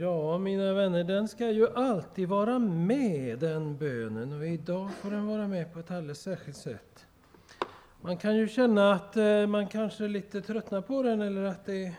[0.00, 4.32] Ja, mina vänner, den ska ju alltid vara med, den bönen.
[4.32, 7.06] Och idag får den vara med på ett alldeles särskilt sätt.
[8.00, 11.94] Man kan ju känna att eh, man kanske lite tröttnar på den eller att det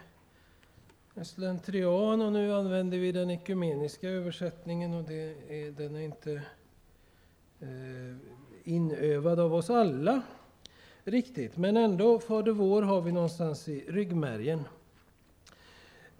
[1.16, 6.32] är slentrian och nu använder vi den ekumeniska översättningen och det är, den är inte
[7.60, 8.16] eh,
[8.64, 10.22] inövad av oss alla
[11.04, 11.58] riktigt.
[11.58, 14.64] Men ändå, Fader vår har vi någonstans i ryggmärgen.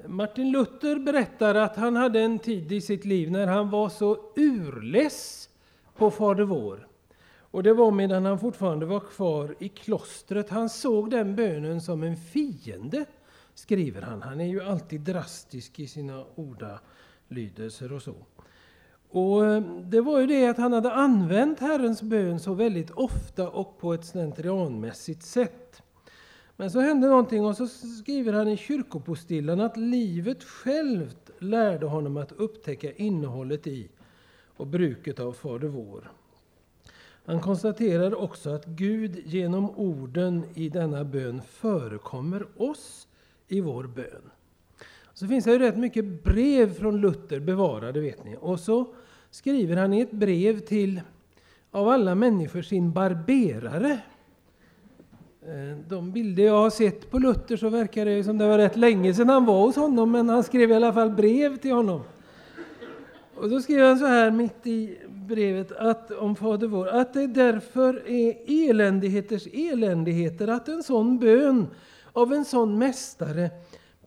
[0.08, 4.18] Martin Luther berättar att han hade en tid i sitt liv när han var så
[4.36, 5.50] urless
[5.96, 6.88] på Fader vår.
[7.40, 10.50] Och det var medan han fortfarande var kvar i klostret.
[10.50, 13.06] Han såg den bönen som en fiende,
[13.54, 14.22] skriver han.
[14.22, 18.16] Han är ju alltid drastisk i sina ordalydelser och så.
[19.10, 23.50] Och eh, det var ju det att han hade använt Herrens bön så väldigt ofta
[23.50, 25.82] och på ett slentrianmässigt sätt.
[26.62, 32.18] Men så hände någonting och så skriver han i kyrkopostillan att livet självt lärde honom
[32.18, 33.90] att upptäcka innehållet i
[34.58, 36.12] och bruket av Fader vår.
[37.26, 43.08] Han konstaterar också att Gud genom orden i denna bön förekommer oss
[43.48, 44.32] i vår bön.
[45.14, 48.38] Så finns det ju rätt mycket brev från Luther bevarade, vet ni.
[48.40, 48.94] Och så
[49.32, 51.02] skriver han i ett brev till,
[51.72, 54.00] av alla människor, sin barberare.
[55.46, 58.76] Eh, de bilder jag har sett på Luther så verkar det som det var rätt
[58.76, 62.02] länge sedan han var hos honom, men han skrev i alla fall brev till honom.
[63.36, 67.28] Och då skrev han så här mitt i brevet att, om Fader vår, att det
[67.28, 68.36] därför är
[68.70, 71.68] eländigheters eländigheter att en sån bön
[72.14, 73.50] av en sån mästare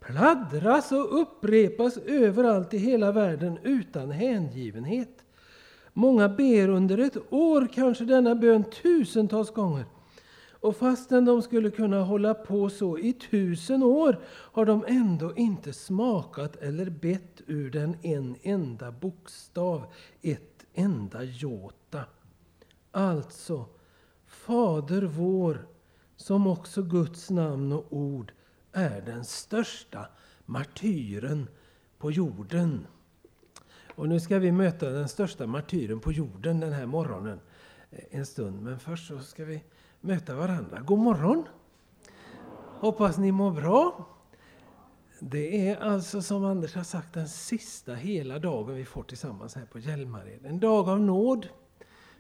[0.01, 5.25] pladdras och upprepas överallt i hela världen utan hängivenhet.
[5.93, 9.85] Många ber under ett år kanske denna bön tusentals gånger.
[10.65, 15.73] Och fastän de skulle kunna hålla på så i tusen år har de ändå inte
[15.73, 19.93] smakat eller bett ur den en enda bokstav,
[20.23, 22.05] ett enda jota.
[22.91, 23.67] Alltså,
[24.27, 25.69] Fader vår,
[26.17, 28.33] som också Guds namn och ord
[28.73, 30.09] är den största
[30.45, 31.49] martyren
[31.99, 32.87] på jorden.
[33.95, 37.41] Och nu ska vi möta den största martyren på jorden den här morgonen
[37.91, 38.63] eh, en stund.
[38.63, 39.63] Men först så ska vi
[40.05, 40.81] möta varandra.
[40.81, 41.45] God morgon!
[42.81, 44.09] Hoppas ni mår bra.
[45.21, 49.65] Det är alltså som Anders har sagt den sista hela dagen vi får tillsammans här
[49.65, 50.47] på Hjälmared.
[50.47, 51.49] En dag av nåd.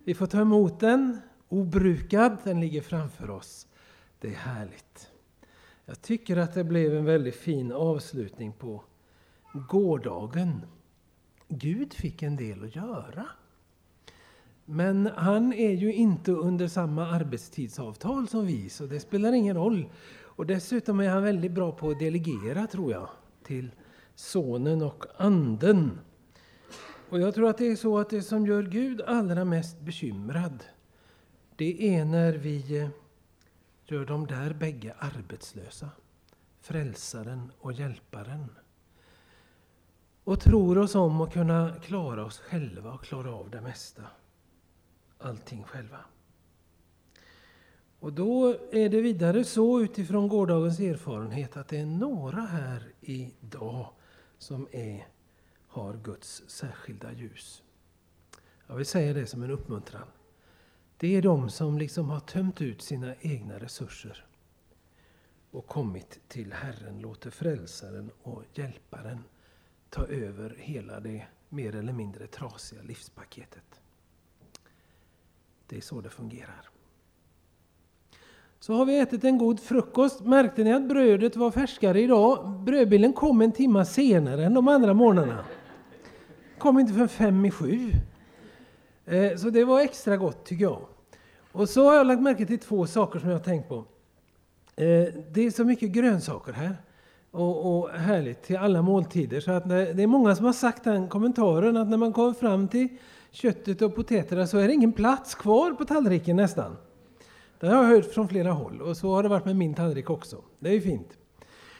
[0.04, 3.66] Vi får ta emot den obrukad, den ligger framför oss.
[4.20, 5.10] Det är härligt.
[5.84, 8.84] Jag tycker att det blev en väldigt fin avslutning på
[9.52, 10.66] gårdagen.
[11.48, 13.26] Gud fick en del att göra.
[14.64, 19.86] Men han är ju inte under samma arbetstidsavtal som vi, så det spelar ingen roll.
[20.22, 23.08] Och dessutom är han väldigt bra på att delegera, tror jag,
[23.42, 23.70] till
[24.14, 25.98] Sonen och Anden.
[27.08, 30.64] Och jag tror att det är så att det som gör Gud allra mest bekymrad,
[31.56, 32.88] det är när vi eh,
[33.86, 35.88] gör de där bägge arbetslösa,
[36.60, 38.46] frälsaren och hjälparen.
[40.24, 44.02] Och tror oss om att kunna klara oss själva och klara av det mesta.
[45.24, 45.98] Allting själva.
[47.98, 53.92] Och då är det vidare så utifrån gårdagens erfarenhet att det är några här idag
[54.38, 55.08] som är,
[55.68, 57.62] har Guds särskilda ljus.
[58.66, 60.08] Jag vill säga det som en uppmuntran.
[60.96, 64.26] Det är de som liksom har tömt ut sina egna resurser
[65.50, 69.24] och kommit till Herren, låter frälsaren och hjälparen
[69.90, 73.80] ta över hela det mer eller mindre trasiga livspaketet.
[75.66, 76.70] Det är så det fungerar.
[78.60, 80.20] Så har vi ätit en god frukost.
[80.20, 82.50] Märkte ni att brödet var färskare idag?
[82.50, 85.44] Brödbilen kom en timme senare än de andra morgnarna.
[86.58, 87.90] Kom inte för fem i sju.
[89.06, 90.80] Eh, så det var extra gott tycker jag.
[91.52, 93.76] Och så har jag lagt märke till två saker som jag har tänkt på.
[94.76, 96.76] Eh, det är så mycket grönsaker här.
[97.30, 99.40] Och, och härligt till alla måltider.
[99.40, 102.68] Så att det är många som har sagt den kommentaren att när man kommer fram
[102.68, 102.88] till
[103.34, 106.76] köttet och potäterna så är det ingen plats kvar på tallriken nästan.
[107.60, 110.10] Det har jag hört från flera håll och så har det varit med min tallrik
[110.10, 110.42] också.
[110.58, 111.18] Det är ju fint.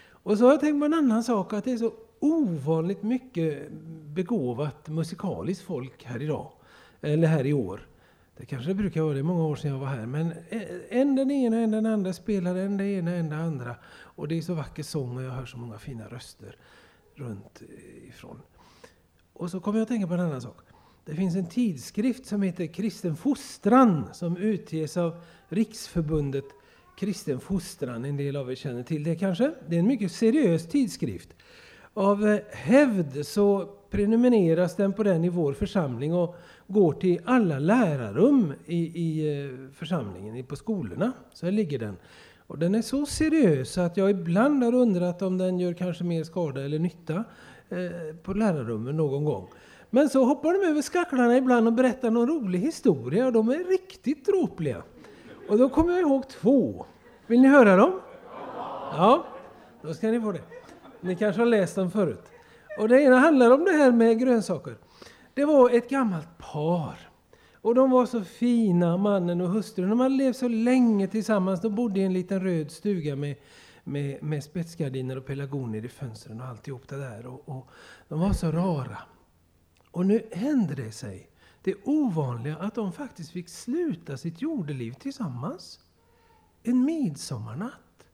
[0.09, 3.73] Och så har jag tänkt på en annan sak, att det är så ovanligt mycket
[4.07, 6.53] begåvat musikaliskt folk här idag.
[7.01, 7.89] Eller här i år.
[8.37, 10.07] Det kanske det brukar vara, det är många år sedan jag var här.
[10.07, 13.77] Men eh, en den ena, en den andra spelar, en det ena, en det andra.
[13.95, 16.57] Och det är så vacker sång och jag hör så många fina röster
[17.15, 18.41] runt eh, ifrån.
[19.33, 20.64] Och så kommer jag att tänka på en annan sak.
[21.07, 26.45] Det finns en tidskrift som heter Kristen fostran som utges av Riksförbundet
[26.97, 28.05] Kristen fostran.
[28.05, 29.53] En del av er känner till det kanske.
[29.69, 31.29] Det är en mycket seriös tidskrift.
[31.95, 36.37] av hävd så prenumereras den på den i vår församling och
[36.67, 41.13] går till alla lärarrum i, i eh, församlingen, på skolorna.
[41.33, 41.97] Så här ligger den.
[42.47, 46.25] Och den är så seriös att jag ibland har undrat om den gör kanske mer
[46.25, 47.25] skada eller nytta
[47.69, 49.49] eh, på lärarrummen någon gång.
[49.95, 53.65] Men så hoppar de över skaklarna ibland och berättar någon rolig historia och de är
[53.65, 54.83] riktigt dråpliga.
[55.49, 56.87] Och då kommer jag ihåg två.
[57.27, 58.01] Vill ni höra dem?
[58.93, 59.27] Ja,
[59.83, 60.41] då ska ni få det.
[61.01, 62.25] Ni kanske har läst dem förut.
[62.79, 64.77] Och det ena handlar om det här med grönsaker.
[65.35, 66.99] Det var ett gammalt par.
[67.61, 69.91] Och de var så fina, mannen och hustrun.
[69.91, 71.61] De hade levt så länge tillsammans.
[71.61, 73.37] De bodde i en liten röd stuga med,
[73.85, 77.27] med, med spetsgardiner och pelargoner i fönstren och alltihop det där.
[77.27, 77.69] Och, och
[78.09, 78.99] de var så rara.
[79.95, 81.31] Och nu hände det sig,
[81.63, 85.81] det ovanliga, att de faktiskt fick sluta sitt jordeliv tillsammans.
[86.63, 88.07] En midsommarnatt.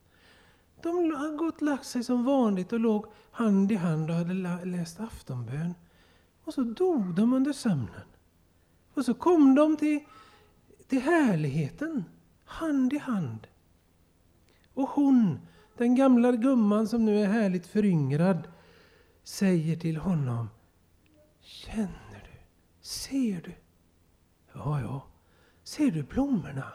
[0.83, 4.65] De hade gått och lagt sig som vanligt och låg hand i hand och hade
[4.65, 5.75] läst aftonbön.
[6.45, 8.09] Och så dog de under sömnen.
[8.95, 10.01] Och så kom de till,
[10.87, 12.05] till härligheten,
[12.45, 13.47] hand i hand.
[14.75, 15.39] Och hon,
[15.77, 18.49] den gamla gumman som nu är härligt föryngrad,
[19.25, 20.49] säger till honom
[21.51, 22.39] Känner du?
[22.81, 23.53] Ser du?
[24.55, 25.07] Ja, ja.
[25.65, 26.73] Ser du blommorna?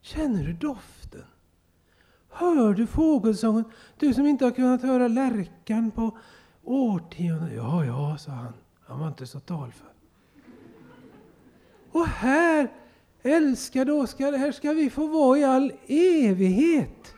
[0.00, 1.24] Känner du doften?
[2.28, 3.64] Hör du fågelsången?
[3.98, 6.18] Du som inte har kunnat höra lärkan på
[6.62, 7.54] årtionden.
[7.54, 8.52] Ja, ja, sa han.
[8.80, 9.92] Han var inte så talför.
[11.92, 12.72] Och här,
[13.22, 17.14] älskade Oskar, här ska vi få vara i all evighet.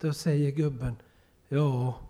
[0.00, 0.96] Då säger gubben,
[1.48, 2.03] ja,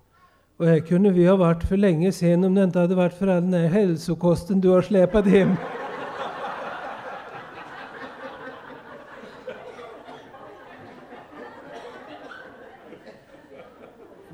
[0.56, 3.26] och här kunde vi ha varit för länge sen om det inte hade varit för
[3.26, 5.54] all den här hälsokosten du har släpat hem.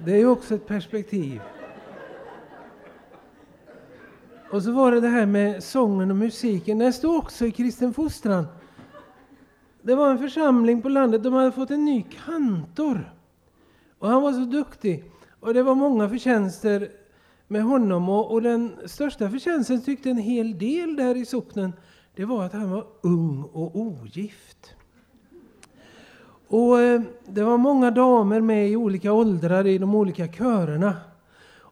[0.05, 1.41] Det är ju också ett perspektiv.
[4.51, 6.79] Och så var det det här med sången och musiken.
[6.79, 8.47] Den stod också i kristen fostran.
[9.83, 13.15] Det var en församling på landet, de hade fått en ny kantor.
[13.99, 15.05] Och han var så duktig.
[15.41, 16.91] Och det var många förtjänster
[17.49, 18.09] med honom.
[18.09, 21.73] Och, och den största förtjänsten tyckte en hel del där i socknen,
[22.15, 24.75] det var att han var ung och ogift.
[26.49, 30.97] Och eh, Det var många damer med i olika åldrar i de olika körerna.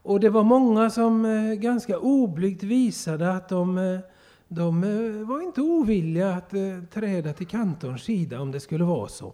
[0.02, 4.00] Och det var många som eh, ganska oblygt visade att de, eh,
[4.48, 4.80] de
[5.26, 6.50] var inte ovilliga att
[6.90, 9.32] träda till kantorns sida om det skulle vara så.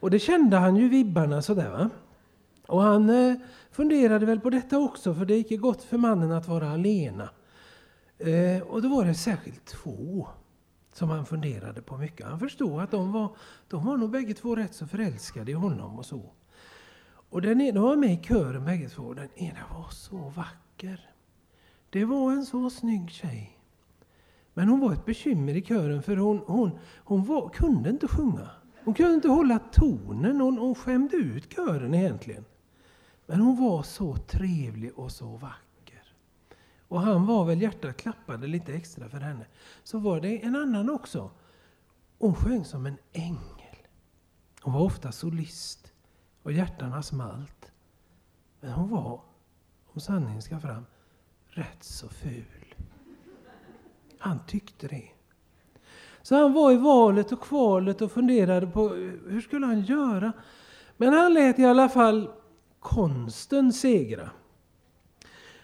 [0.00, 1.90] Och det kände han ju vibbarna sådär va.
[2.72, 3.34] Och han eh,
[3.70, 7.30] funderade väl på detta också, för det gick gott för mannen att vara alena.
[8.18, 10.28] Eh, och då var det särskilt två
[10.92, 12.26] som han funderade på mycket.
[12.26, 13.36] Han förstod att de var,
[13.68, 16.32] de var nog bägge två rätt så förälskade i honom och så.
[17.30, 19.14] Och den ena var med i kören bägge två.
[19.14, 21.10] Den ena var så vacker.
[21.90, 23.58] Det var en så snygg tjej.
[24.54, 28.50] Men hon var ett bekymmer i kören för hon, hon, hon var, kunde inte sjunga.
[28.84, 30.40] Hon kunde inte hålla tonen.
[30.40, 32.44] Hon, hon skämde ut kören egentligen.
[33.26, 36.14] Men hon var så trevlig och så vacker.
[36.88, 39.46] Och han var väl hjärtat klappade lite extra för henne.
[39.82, 41.30] Så var det en annan också.
[42.18, 43.76] Hon sjöng som en ängel.
[44.62, 45.92] Hon var ofta solist
[46.42, 47.72] och hjärtarna smalt.
[48.60, 49.20] Men hon var,
[49.86, 50.86] om sanningen ska fram,
[51.48, 52.74] rätt så ful.
[54.18, 55.08] Han tyckte det.
[56.22, 60.32] Så han var i valet och kvalet och funderade på eh, hur skulle han göra.
[60.96, 62.30] Men han lät i alla fall
[62.82, 64.30] konsten segra.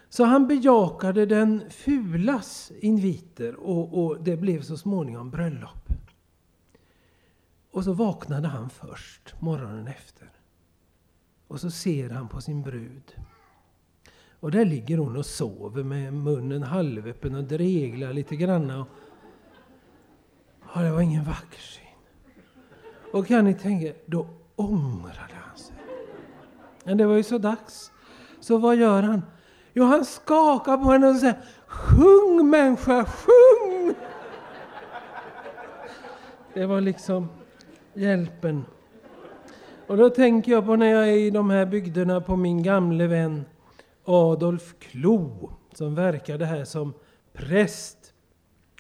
[0.09, 5.89] Så han bejakade den fulas inviter och, och det blev så småningom bröllop.
[7.71, 10.31] Och så vaknade han först morgonen efter.
[11.49, 13.17] Och så ser han på sin brud.
[14.41, 18.87] Och där ligger hon och sover med munnen halvöppen och dreglar lite granna.
[20.75, 21.85] Ja, det var ingen vacker syn.
[23.13, 25.78] Och kan ni tänka, då ångrade han sig.
[26.89, 27.93] Men det var ju så dags.
[28.41, 29.23] Så vad gör han?
[29.73, 33.95] Jo, han skakar på henne och säger Sjung människa, sjung!
[36.55, 37.29] Det var liksom
[37.95, 38.65] hjälpen.
[39.87, 43.07] Och då tänker jag på när jag är i de här bygderna på min gamle
[43.07, 43.45] vän
[44.05, 46.95] Adolf Klo som verkade här som
[47.33, 48.15] präst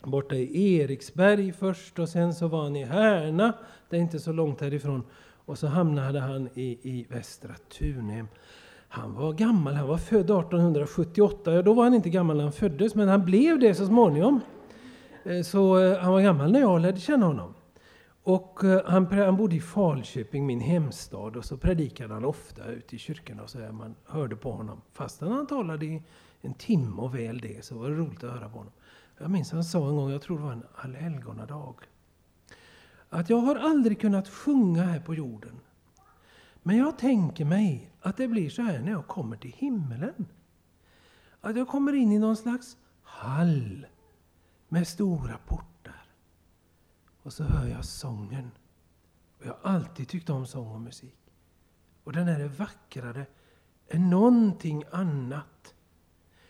[0.02, 3.52] borta i Eriksberg först och sen så var han i Härna,
[3.88, 5.02] det är inte så långt härifrån.
[5.48, 8.28] Och så hamnade han i, i Västra Tunhem.
[8.88, 11.54] Han var gammal, han var född 1878.
[11.54, 14.40] Ja, då var han inte gammal när han föddes, men han blev det så småningom.
[15.24, 17.54] Eh, så eh, han var gammal när jag lärde känna honom.
[18.22, 22.96] Och eh, han, han bodde i Falköping, min hemstad, och så predikade han ofta ute
[22.96, 23.42] i kyrkorna.
[23.42, 24.80] Och så där man hörde på honom.
[24.92, 26.02] Fastän han talade i
[26.40, 28.72] en timme och väl det, så var det roligt att höra på honom.
[29.18, 31.74] Jag minns han sa en gång, jag tror det var en allhelgonadag,
[33.08, 35.60] att jag har aldrig kunnat sjunga här på jorden.
[36.62, 40.26] Men jag tänker mig att det blir så här när jag kommer till himmelen.
[41.40, 43.86] Att jag kommer in i någon slags hall
[44.68, 46.04] med stora portar.
[47.22, 48.50] Och så hör jag sången.
[49.38, 51.18] Och jag har alltid tyckt om sång och musik.
[52.04, 53.26] Och den är vackrare
[53.88, 55.74] än någonting annat.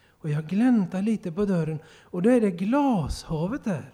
[0.08, 3.92] Och jag gläntar lite på dörren och då är det glashavet där.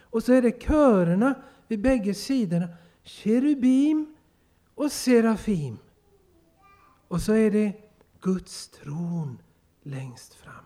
[0.00, 1.34] Och så är det körerna
[1.70, 2.68] vid bägge sidorna.
[3.04, 4.14] Cherubim
[4.74, 5.78] och Serafim.
[7.08, 7.72] Och så är det
[8.20, 9.38] Guds tron
[9.82, 10.64] längst fram.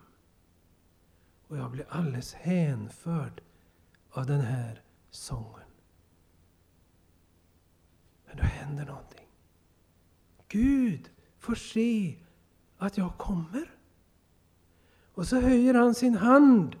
[1.47, 3.41] Och jag blir alldeles hänförd
[4.11, 5.69] av den här sången.
[8.25, 9.27] Men då händer någonting.
[10.47, 12.15] Gud får se
[12.77, 13.71] att jag kommer.
[15.13, 16.75] Och så höjer han sin hand.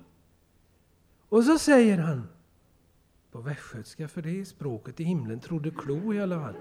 [1.29, 2.27] Och så säger han,
[3.35, 6.55] på västgötska, för det är språket i himlen, trodde Klo i alla fall.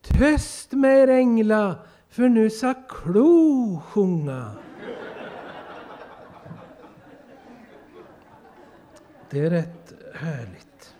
[0.00, 1.78] Töst med er ängla,
[2.08, 4.56] för nu ska Klo sjunga.
[9.30, 10.94] Det är rätt härligt.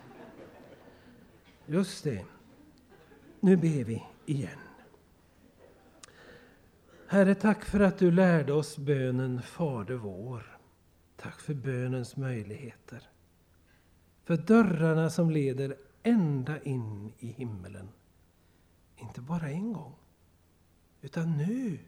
[1.65, 2.25] Just det.
[3.39, 4.59] Nu ber vi igen.
[7.07, 10.59] Herre, tack för att du lärde oss bönen Fader vår.
[11.15, 13.11] Tack för bönens möjligheter.
[14.23, 17.89] För dörrarna som leder ända in i himmelen.
[18.95, 19.95] Inte bara en gång,
[21.01, 21.79] utan nu.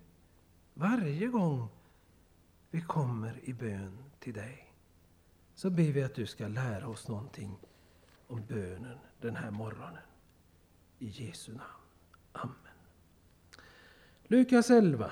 [0.74, 1.68] Varje gång
[2.70, 4.74] vi kommer i bön till dig.
[5.56, 7.58] Så ber vi att du ska lära oss någonting
[8.28, 10.04] om bönen den här morgonen.
[11.00, 11.64] I Jesu namn.
[12.32, 12.56] Amen.
[14.28, 15.12] Lukas 11.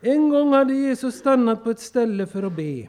[0.00, 2.88] En gång hade Jesus stannat på ett ställe för att be.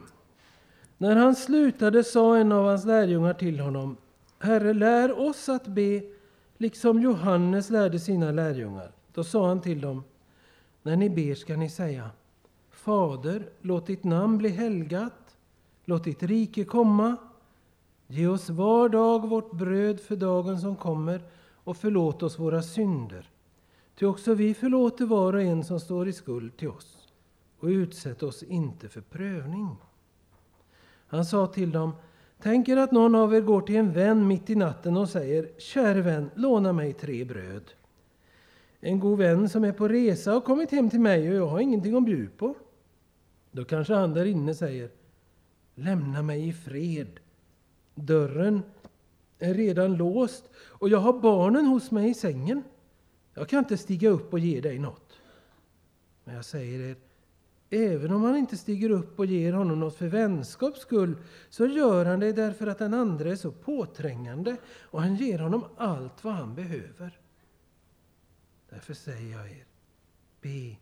[0.98, 3.96] När han slutade sa en av hans lärjungar till honom
[4.38, 6.02] Herre, lär oss att be
[6.58, 8.92] liksom Johannes lärde sina lärjungar.
[9.12, 10.04] Då sa han till dem
[10.82, 12.10] När ni ber ska ni säga
[12.70, 15.36] Fader, låt ditt namn bli helgat.
[15.84, 17.16] Låt ditt rike komma.
[18.06, 21.22] Ge oss var dag vårt bröd för dagen som kommer
[21.64, 23.30] och förlåt oss våra synder
[23.98, 27.08] Ty också vi förlåter var och en som står i skuld till oss
[27.58, 29.76] och utsätt oss inte för prövning.
[31.06, 31.92] Han sa till dem,
[32.42, 35.50] tänk er att någon av er går till en vän mitt i natten och säger,
[35.58, 37.72] käre vän, låna mig tre bröd.
[38.80, 41.60] En god vän som är på resa har kommit hem till mig och jag har
[41.60, 42.54] ingenting att bjuda på.
[43.50, 44.90] Då kanske han där inne säger,
[45.74, 47.20] lämna mig i fred.
[47.94, 48.62] Dörren
[49.38, 52.62] är redan låst och jag har barnen hos mig i sängen.
[53.34, 55.12] Jag kan inte stiga upp och ge dig något.
[56.24, 56.96] Men jag säger er,
[57.70, 61.16] även om han inte stiger upp och ger honom något för vänskaps skull,
[61.48, 65.64] så gör han det därför att den andra är så påträngande och han ger honom
[65.76, 67.18] allt vad han behöver.
[68.70, 69.66] Därför säger jag er,
[70.40, 70.76] be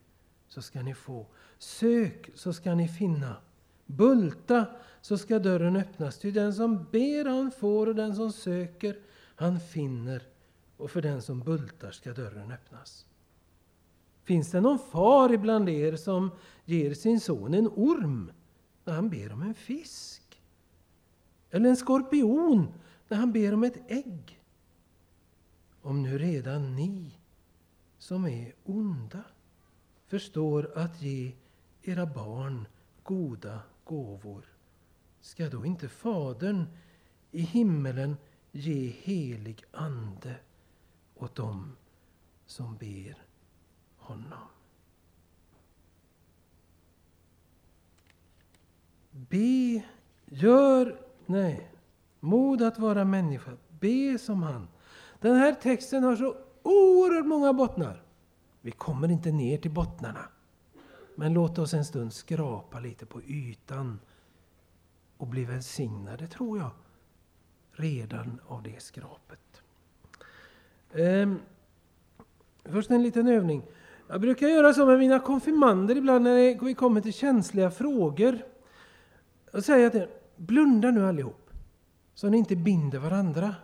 [0.48, 1.26] så ska ni få,
[1.58, 3.36] sök så ska ni finna,
[3.86, 4.66] bulta
[5.00, 6.18] så ska dörren öppnas.
[6.18, 8.96] Ty den som ber han får och den som söker
[9.36, 10.22] han finner
[10.76, 13.06] och för den som bultar ska dörren öppnas.
[14.24, 16.30] Finns det någon far ibland er som
[16.64, 18.32] ger sin son en orm
[18.84, 20.42] när han ber om en fisk?
[21.50, 22.72] Eller en skorpion
[23.08, 24.40] när han ber om ett ägg?
[25.82, 27.18] Om nu redan ni
[27.98, 29.24] som är onda
[30.06, 31.32] förstår att ge
[31.82, 32.66] era barn
[33.02, 34.44] goda gåvor,
[35.20, 36.64] ska då inte Fadern
[37.30, 38.16] i himmelen
[38.52, 40.36] ge helig ande
[41.14, 41.76] åt dem
[42.46, 43.31] som ber
[44.02, 44.48] honom.
[49.10, 49.82] Be,
[50.26, 51.70] gör, nej,
[52.20, 53.52] mod att vara människa.
[53.68, 54.68] Be som han.
[55.20, 58.02] Den här texten har så oerhört många bottnar.
[58.60, 60.28] Vi kommer inte ner till bottnarna.
[61.14, 64.00] Men låt oss en stund skrapa lite på ytan
[65.16, 66.70] och bli välsignade, tror jag,
[67.72, 69.62] redan av det skrapet.
[70.92, 71.40] Ehm,
[72.64, 73.62] först en liten övning.
[74.12, 78.38] Jag brukar göra så med mina konfirmander ibland när vi kommer till känsliga frågor.
[79.52, 81.50] Och säger till blunda nu allihop,
[82.14, 83.54] så ni inte binder varandra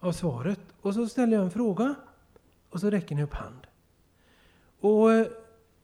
[0.00, 0.60] av svaret.
[0.80, 1.94] Och så ställer jag en fråga,
[2.68, 3.66] och så räcker ni upp hand.
[4.80, 5.26] Och eh,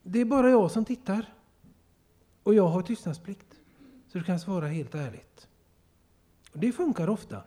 [0.02, 1.35] Det är bara jag som tittar.
[2.42, 3.61] Och jag har tystnadsplikt.
[4.08, 5.49] Så du kan svara helt ärligt.
[6.52, 7.42] Och det funkar ofta.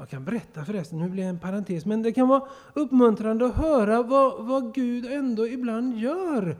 [0.00, 3.54] Jag kan berätta förresten, nu blir det en parentes, men det kan vara uppmuntrande att
[3.54, 6.58] höra vad, vad Gud ändå ibland gör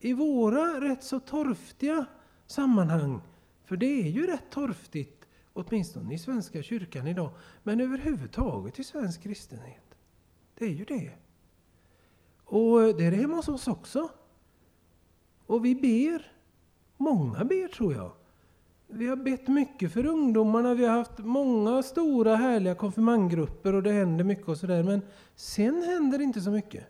[0.00, 2.06] i våra rätt så torftiga
[2.46, 3.20] sammanhang.
[3.64, 7.30] För det är ju rätt torftigt, åtminstone i Svenska kyrkan idag,
[7.62, 9.94] men överhuvudtaget i svensk kristenhet.
[10.54, 11.10] Det är ju det.
[12.44, 14.08] Och det är det hemma hos oss också.
[15.46, 16.32] Och vi ber.
[16.96, 18.12] Många ber tror jag.
[18.86, 20.74] Vi har bett mycket för ungdomarna.
[20.74, 24.82] Vi har haft många stora härliga konfirmandgrupper och det händer mycket och sådär.
[24.82, 25.02] Men
[25.34, 26.84] sen händer det inte så mycket.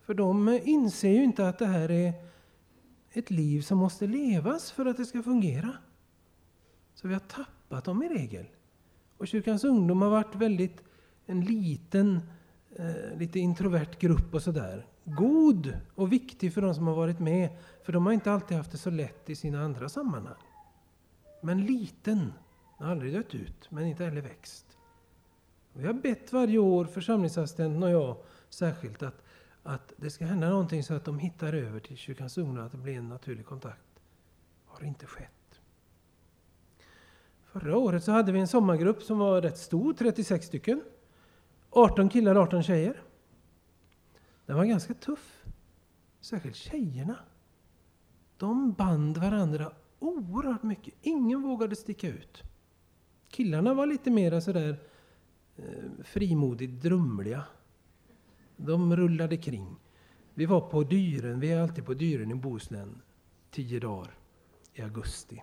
[0.00, 2.12] För de inser ju inte att det här är
[3.12, 5.72] ett liv som måste levas för att det ska fungera.
[6.94, 8.46] Så vi har tappat dem i regel.
[9.16, 10.82] Och kyrkans ungdom har varit väldigt
[11.26, 12.20] en liten,
[12.76, 14.86] eh, lite introvert grupp och sådär.
[15.16, 17.48] God och viktig för de som har varit med,
[17.82, 20.42] för de har inte alltid haft det så lätt i sina andra sammanhang.
[21.40, 22.32] Men liten,
[22.78, 24.66] den har aldrig dött ut, men inte heller växt.
[25.72, 28.16] Vi har bett varje år, församlingsassistenten och jag
[28.50, 29.24] särskilt, att
[29.68, 32.78] att det ska hända någonting så att de hittar över till kyrkans Unga, att det
[32.78, 34.00] blir en naturlig kontakt.
[34.66, 35.60] har inte skett.
[37.44, 40.82] Förra året så hade vi en sommargrupp som var rätt stor, 36 stycken.
[41.70, 43.02] 18 killar, 18 tjejer.
[44.48, 45.44] Den var ganska tuff.
[46.20, 47.18] Särskilt tjejerna.
[48.36, 50.94] De band varandra oerhört mycket.
[51.02, 52.42] Ingen vågade sticka ut.
[53.28, 54.80] Killarna var lite mer sådär
[55.56, 57.44] eh, frimodigt drumliga.
[58.56, 59.76] De rullade kring.
[60.34, 63.02] Vi var på Dyren, vi är alltid på Dyren i Bohuslän,
[63.50, 64.18] tio dagar
[64.74, 65.42] i augusti.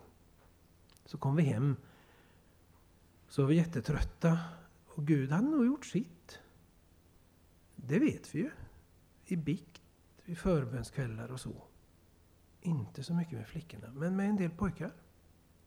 [1.05, 1.75] Så kom vi hem.
[3.27, 4.39] Så var vi jättetrötta.
[4.85, 6.39] Och Gud hade nog gjort sitt.
[7.75, 8.51] Det vet vi ju.
[9.25, 9.81] I bikt,
[10.25, 11.53] vid förbönskvällar och så.
[12.61, 14.91] Inte så mycket med flickorna, men med en del pojkar.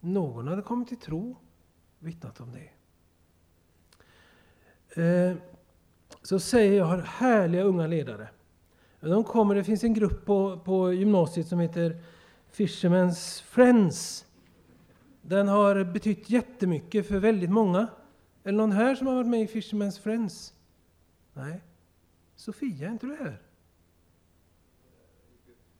[0.00, 1.37] Någon hade kommit till tro,
[1.99, 2.71] vittnat om det.
[5.03, 5.37] Eh,
[6.23, 8.29] så säger jag har härliga unga ledare.
[9.00, 12.03] De kommer, det finns en grupp på, på gymnasiet som heter
[12.53, 14.27] Fisherman's Friends.
[15.23, 17.81] Den har betytt jättemycket för väldigt många.
[18.42, 20.55] Är det någon här som har varit med i Fisherman's Friends?
[21.33, 21.62] Nej.
[22.37, 23.42] Sofia, är inte du här?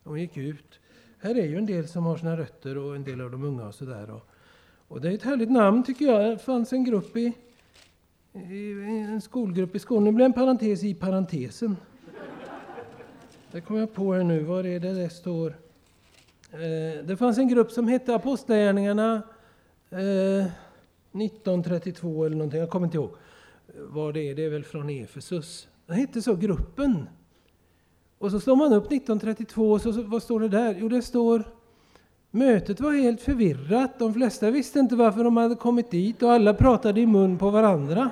[0.09, 0.81] De gick ut.
[1.19, 3.67] Här är ju en del som har sina rötter och en del av de unga
[3.67, 4.11] och sådär.
[4.11, 4.29] Och,
[4.89, 6.31] och det är ett härligt namn tycker jag.
[6.31, 7.33] Det fanns en grupp i
[8.33, 10.05] en skolgrupp i Skåne.
[10.05, 11.77] Nu blir en parentes i parentesen.
[13.53, 14.43] Det kom jag på här nu.
[14.43, 15.49] Var är det det står?
[16.53, 19.23] Eh, det fanns en grupp som hette Apostlagärningarna
[19.91, 20.47] eh,
[21.23, 22.61] 1932 eller någonting.
[22.61, 23.15] Jag kommer inte ihåg
[23.77, 24.35] vad det är.
[24.35, 25.69] Det är väl från Efesus.
[25.87, 27.09] Den hette så, gruppen.
[28.19, 30.77] Och så slår man upp 1932 och så, vad står det där?
[30.79, 31.45] Jo, det står
[32.31, 33.99] Mötet var helt förvirrat.
[33.99, 37.51] De flesta visste inte varför de hade kommit dit och alla pratade i mun på
[37.51, 38.11] varandra.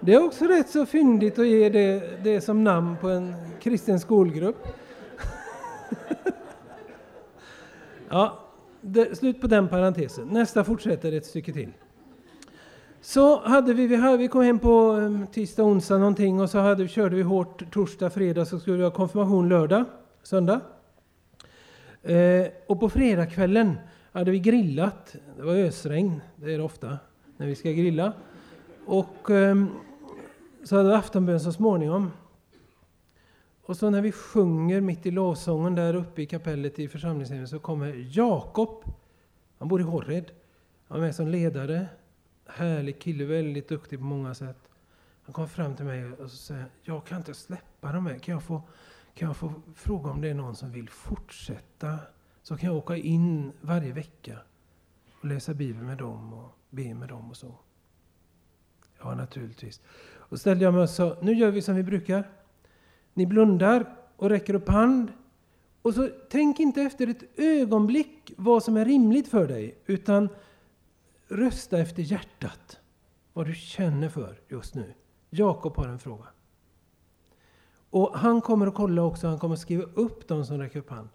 [0.00, 4.00] Det är också rätt så fyndigt att ge det, det som namn på en kristen
[4.00, 4.68] skolgrupp.
[8.08, 8.38] ja,
[8.80, 10.28] det, slut på den parentesen.
[10.28, 11.72] Nästa fortsätter ett stycke till.
[13.04, 16.88] Så hade vi, vi, vi kom hem på ehm, tisdag, onsdag någonting och så hade,
[16.88, 19.84] körde vi hårt torsdag, fredag, så skulle vi ha konfirmation lördag,
[20.22, 20.60] söndag.
[22.02, 23.78] Eh, och på fredagskvällen
[24.12, 25.16] hade vi grillat.
[25.36, 26.98] Det var ösregn, det är det ofta
[27.36, 28.12] när vi ska grilla.
[28.86, 29.64] Och eh,
[30.64, 32.10] så hade vi aftonbön så småningom.
[33.62, 37.58] Och så när vi sjunger mitt i lovsången där uppe i kapellet i församlingshemmet så
[37.58, 38.84] kommer Jakob.
[39.58, 40.30] Han bor i Horred.
[40.88, 41.86] Han var med som ledare.
[42.54, 44.68] Härlig kille, väldigt duktig på många sätt.
[45.22, 48.18] Han kom fram till mig och sa jag kan inte släppa dem här.
[48.18, 48.62] Kan jag få
[49.14, 51.98] kan jag få fråga om det är någon som vill fortsätta?
[52.42, 54.38] Så kan jag åka in varje vecka
[55.20, 57.54] och läsa Bibeln med dem och be med dem och så.
[58.98, 59.80] Ja, naturligtvis.
[60.14, 62.30] Och ställde jag mig och sa, nu gör vi som vi brukar.
[63.14, 65.12] Ni blundar och räcker upp hand.
[65.82, 70.28] Och så tänk inte efter ett ögonblick vad som är rimligt för dig, utan
[71.32, 72.78] rösta efter hjärtat.
[73.32, 74.94] Vad du känner för just nu.
[75.30, 76.26] Jakob har en fråga.
[77.90, 80.90] Och han kommer att kolla också, han kommer att skriva upp de som räcker upp
[80.90, 81.08] hand.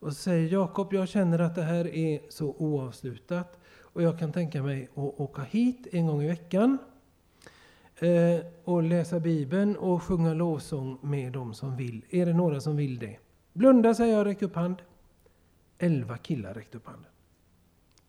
[0.00, 4.32] Och så säger Jakob, jag känner att det här är så oavslutat och jag kan
[4.32, 6.78] tänka mig att åka hit en gång i veckan
[7.98, 12.04] eh, och läsa Bibeln och sjunga lovsång med de som vill.
[12.10, 13.18] Är det några som vill det?
[13.52, 14.76] Blunda, säger jag, räck upp hand.
[15.78, 17.10] Elva killar räckte upp handen.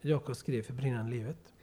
[0.02, 1.54] Jakob skrev för brinnande livet.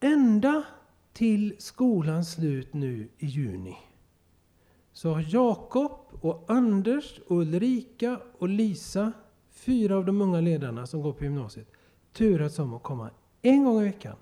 [0.00, 0.64] Ända
[1.12, 3.76] till skolans slut nu i juni
[4.92, 9.12] så har Jakob och Anders och Ulrika och Lisa,
[9.50, 11.68] fyra av de unga ledarna som går på gymnasiet,
[12.12, 13.10] turats om att komma
[13.42, 14.16] en gång i veckan.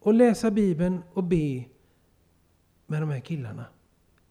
[0.00, 1.64] Och läsa Bibeln och be
[2.86, 3.64] med de här killarna.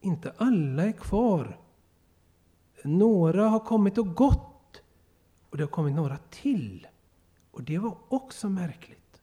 [0.02, 1.60] Inte alla är kvar.
[2.84, 4.57] Några har kommit och gått.
[5.58, 6.88] Och det har kommit några till.
[7.52, 9.22] Och det var också märkligt.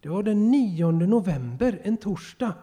[0.00, 2.54] Det var den 9 november, en torsdag.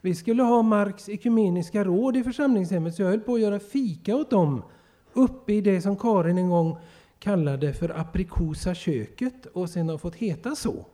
[0.00, 4.16] Vi skulle ha Marks ekumeniska råd i församlingshemmet så jag höll på att göra fika
[4.16, 4.62] åt dem
[5.12, 6.78] uppe i det som Karin en gång
[7.18, 10.86] kallade för aprikosa köket och sen har fått heta så.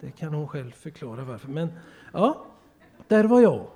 [0.00, 1.48] Det kan hon själv förklara varför.
[1.48, 1.68] Men
[2.12, 2.46] ja,
[3.08, 3.66] där var jag.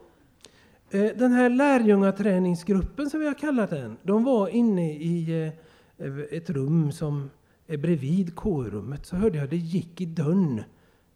[0.91, 5.66] Eh, den här lärjungaträningsgruppen som vi har kallat den, de var inne i eh,
[5.99, 7.31] Eh, ett rum som
[7.67, 9.07] är bredvid K-rummet.
[9.07, 10.63] Så hörde jag det gick i dörren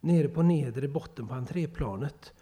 [0.01, 2.33] nere på nedre botten på entréplanet.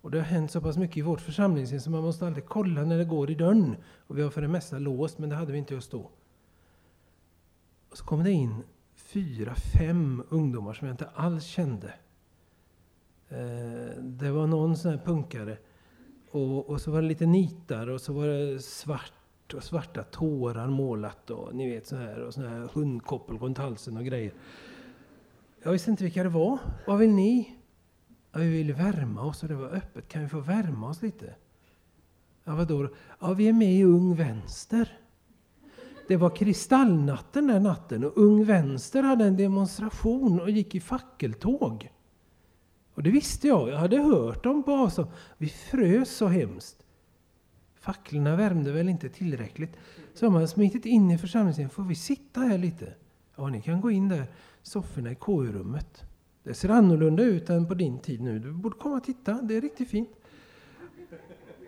[0.00, 2.84] Och det har hänt så pass mycket i vårt församlingshem så man måste alltid kolla
[2.84, 3.76] när det går i dörren.
[4.06, 6.10] Och vi har för det mesta låst, men det hade vi inte just då.
[7.90, 8.62] Och så kom det in
[8.94, 11.94] fyra, fem ungdomar som jag inte alls kände.
[13.28, 15.58] Eh, det var någon sån här punkare.
[16.30, 19.12] Och, och så var det lite nitar och så var det svart
[19.54, 23.96] och svarta tårar målat och ni vet så här och sån här hundkoppel runt halsen
[23.96, 24.32] och grejer.
[25.62, 26.58] Jag visste inte vilka det var.
[26.86, 27.56] Vad vill ni?
[28.32, 30.08] Ja, vi vill värma oss och det var öppet.
[30.08, 31.34] Kan vi få värma oss lite?
[32.44, 32.88] Ja, vadå?
[33.20, 34.98] Ja, vi är med i Ung Vänster.
[36.08, 41.92] Det var kristallnatten den natten och Ung Vänster hade en demonstration och gick i fackeltåg.
[42.94, 45.08] Och det visste jag, jag hade hört dem på avstånd.
[45.38, 46.84] Vi frös så hemskt.
[47.80, 49.76] Facklorna värmde väl inte tillräckligt.
[50.14, 51.70] Så de hade smitit in i församlingen.
[51.70, 52.94] Får vi sitta här lite?
[53.36, 54.26] Ja, ni kan gå in där,
[54.62, 56.02] sofforna i KU-rummet.
[56.42, 58.38] Det ser annorlunda ut än på din tid nu.
[58.38, 60.10] Du borde komma och titta, det är riktigt fint.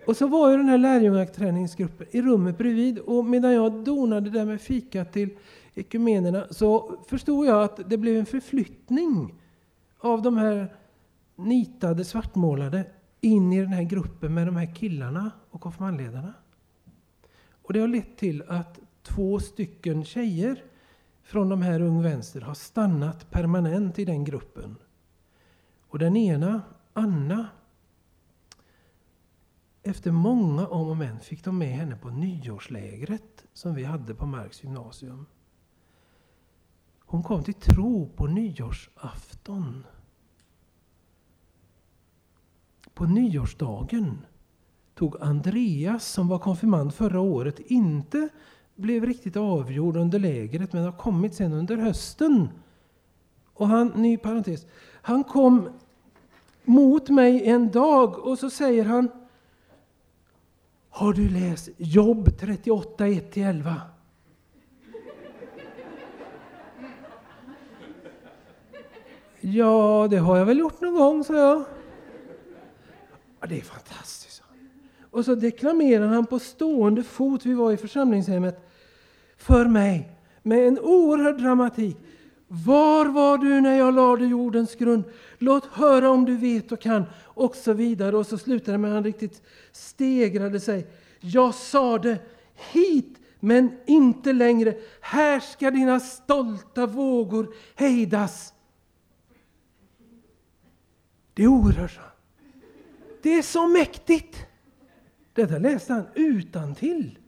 [0.07, 4.44] Och så var ju den här lärjungaträningsgruppen i rummet bredvid och medan jag donade där
[4.44, 5.31] med fika till
[5.75, 9.35] ekumenerna så förstod jag att det blev en förflyttning
[9.98, 10.77] av de här
[11.37, 12.85] nitade, svartmålade
[13.22, 16.35] in i den här gruppen med de här killarna och konfirmandledarna.
[17.62, 20.64] Och det har lett till att två stycken tjejer
[21.22, 24.76] från de här Ung Vänster har stannat permanent i den gruppen.
[25.88, 27.48] Och den ena, Anna,
[29.82, 34.26] efter många om och men fick de med henne på nyårslägret som vi hade på
[34.26, 35.26] Marks gymnasium.
[36.98, 39.87] Hon kom till tro på nyårsafton.
[42.94, 44.18] På nyårsdagen
[44.94, 48.28] tog Andreas, som var konfirmand förra året, inte
[48.74, 52.48] blev riktigt avgjord under lägret men har kommit sen under hösten.
[53.55, 54.66] Och han, ny parentes,
[55.02, 55.68] han kom
[56.64, 59.09] mot mig en dag och så säger han
[60.90, 63.74] Har du läst Jobb 38, 1-11?
[69.40, 71.64] Ja, det har jag väl gjort någon gång, sa jag.
[73.42, 74.42] Ja, det är fantastiskt.
[75.11, 78.68] Och så deklamerar han på stående fot, vi var i församlingshemmet,
[79.37, 81.96] för mig med en oerhörd dramatik.
[82.48, 85.05] Var var du när jag lade jordens grund?
[85.38, 87.05] Låt höra om du vet och kan.
[87.22, 88.16] Och så vidare.
[88.16, 90.87] Och så slutade det med att han riktigt stegrade sig.
[91.20, 92.18] Jag sade
[92.72, 94.74] hit men inte längre.
[95.00, 98.55] Här ska dina stolta vågor hejdas.
[101.35, 102.12] Det är oerhört.
[103.22, 104.46] Det är så mäktigt.
[105.32, 107.18] Detta läste han utan till.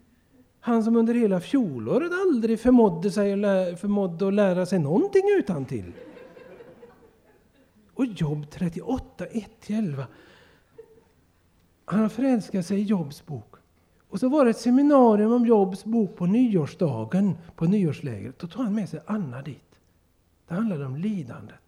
[0.61, 5.65] Han som under hela fjolåret aldrig förmådde, sig lä förmådde att lära sig någonting utan
[5.65, 5.93] till.
[7.95, 10.05] Och Jobb 38, 1-11.
[11.85, 13.55] Han förälskade sig i Jobs bok.
[14.09, 18.39] Och så var det ett seminarium om Jobs bok på nyårsdagen, på nyårslägret.
[18.39, 19.81] Då tog han med sig Anna dit.
[20.49, 21.61] Det handlade om lidandet.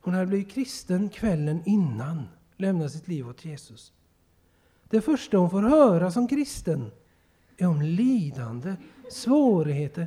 [0.00, 2.28] Hon hade blivit kristen kvällen innan,
[2.60, 3.92] lämna sitt liv åt Jesus.
[4.88, 6.90] Det första hon får höra som kristen
[7.56, 8.76] är om lidande,
[9.10, 10.06] svårigheter,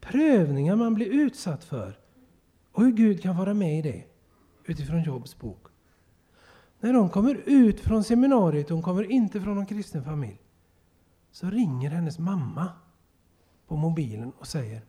[0.00, 1.98] prövningar man blir utsatt för
[2.72, 4.04] och hur Gud kan vara med i det
[4.64, 5.66] utifrån Jobs bok.
[6.80, 10.38] När hon kommer ut från seminariet, hon kommer inte från någon kristen familj,
[11.30, 12.72] så ringer hennes mamma
[13.66, 14.82] på mobilen och säger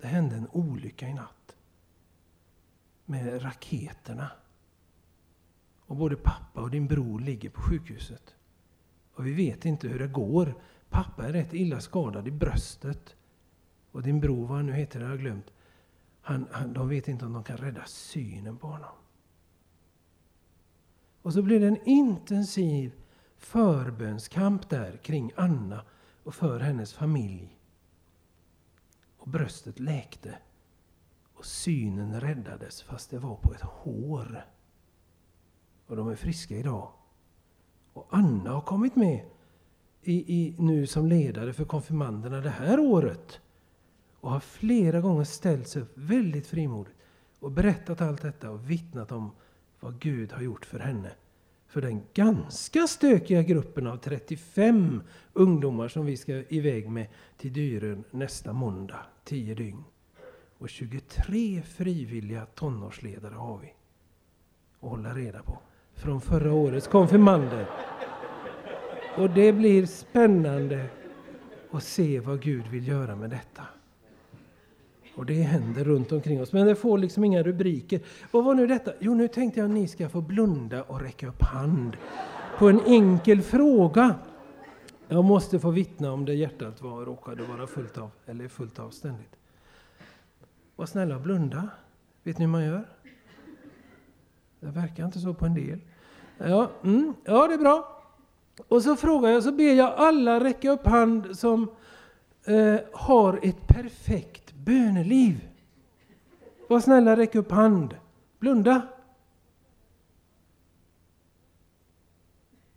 [0.00, 1.56] det hände en olycka i natt
[3.04, 4.30] med raketerna.
[5.88, 8.34] Och både pappa och din bror ligger på sjukhuset.
[9.14, 10.54] Och vi vet inte hur det går.
[10.90, 13.16] Pappa är rätt illa skadad i bröstet.
[13.92, 15.52] Och din bror, vad han nu heter, jag har glömt.
[16.20, 18.94] Han, han, de vet inte om de kan rädda synen på honom.
[21.22, 22.92] Och så blir det en intensiv
[23.36, 25.84] förbönskamp där kring Anna
[26.24, 27.58] och för hennes familj.
[29.16, 30.38] Och bröstet läkte
[31.34, 34.44] Och synen räddades fast det var på ett hår.
[35.88, 36.92] Och de är friska idag.
[37.92, 39.24] Och Anna har kommit med
[40.02, 43.40] i, i, nu som ledare för konfirmanderna det här året.
[44.20, 46.96] Och har flera gånger ställt sig upp väldigt frimodigt
[47.40, 49.30] och berättat allt detta och vittnat om
[49.80, 51.10] vad Gud har gjort för henne.
[51.66, 58.04] För den ganska stökiga gruppen av 35 ungdomar som vi ska iväg med till Dyrön
[58.10, 59.84] nästa måndag, 10 dygn.
[60.58, 63.74] Och 23 frivilliga tonårsledare har vi
[64.80, 65.58] att hålla reda på.
[65.98, 67.66] Från förra årets konfirmander.
[69.16, 70.86] Och det blir spännande
[71.70, 73.62] att se vad Gud vill göra med detta.
[75.16, 78.00] Och det händer runt omkring oss, men det får liksom inga rubriker.
[78.30, 78.92] Vad var nu detta?
[79.00, 81.96] Jo, nu tänkte jag att ni ska få blunda och räcka upp hand
[82.58, 84.14] på en enkel fråga.
[85.08, 88.90] Jag måste få vittna om det hjärtat var råkade vara fullt av, eller fullt av
[88.90, 89.36] ständigt.
[90.76, 91.68] Var snälla och blunda.
[92.22, 92.84] Vet ni hur man gör?
[94.60, 95.80] Det verkar inte så på en del.
[96.38, 98.02] Ja, mm, ja det är bra.
[98.68, 101.70] Och så frågar jag, så ber jag alla räcka upp hand som
[102.44, 105.48] eh, har ett perfekt böneliv.
[106.68, 107.96] Var snälla, räck upp hand.
[108.38, 108.82] Blunda.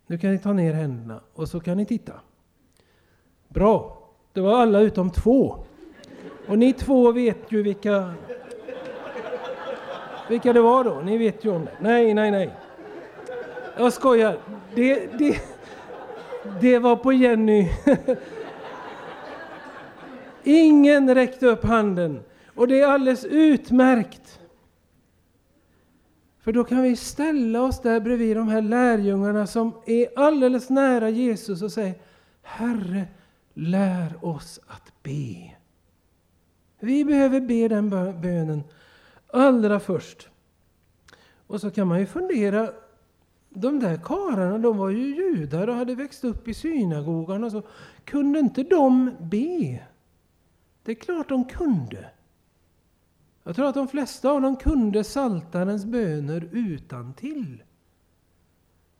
[0.06, 2.12] Nu kan ni ta ner händerna och så kan ni titta.
[3.48, 3.98] Bra.
[4.32, 5.64] Det var alla utom två.
[6.48, 8.14] Och ni två vet ju vilka
[10.28, 11.00] vilka det var då.
[11.00, 11.72] Ni vet ju om det.
[11.80, 12.56] Nej, nej, nej.
[13.76, 14.38] Jag skojar.
[14.74, 15.40] Det, det,
[16.60, 17.70] det var på Jenny.
[20.42, 22.22] Ingen räckte upp handen.
[22.54, 24.40] Och det är alldeles utmärkt.
[26.40, 31.08] För då kan vi ställa oss där bredvid de här lärjungarna som är alldeles nära
[31.08, 31.94] Jesus och säga
[32.42, 33.04] Herre,
[33.54, 35.56] lär oss att be.
[36.80, 38.62] Vi behöver be den bönen
[39.32, 40.28] allra först.
[41.46, 42.68] Och så kan man ju fundera,
[43.54, 47.62] de där karlarna de var ju judar och hade växt upp i synagogan och så.
[48.04, 49.86] Kunde inte de be?
[50.82, 52.10] Det är klart de kunde.
[53.44, 57.62] Jag tror att de flesta av dem kunde saltarens böner utan till.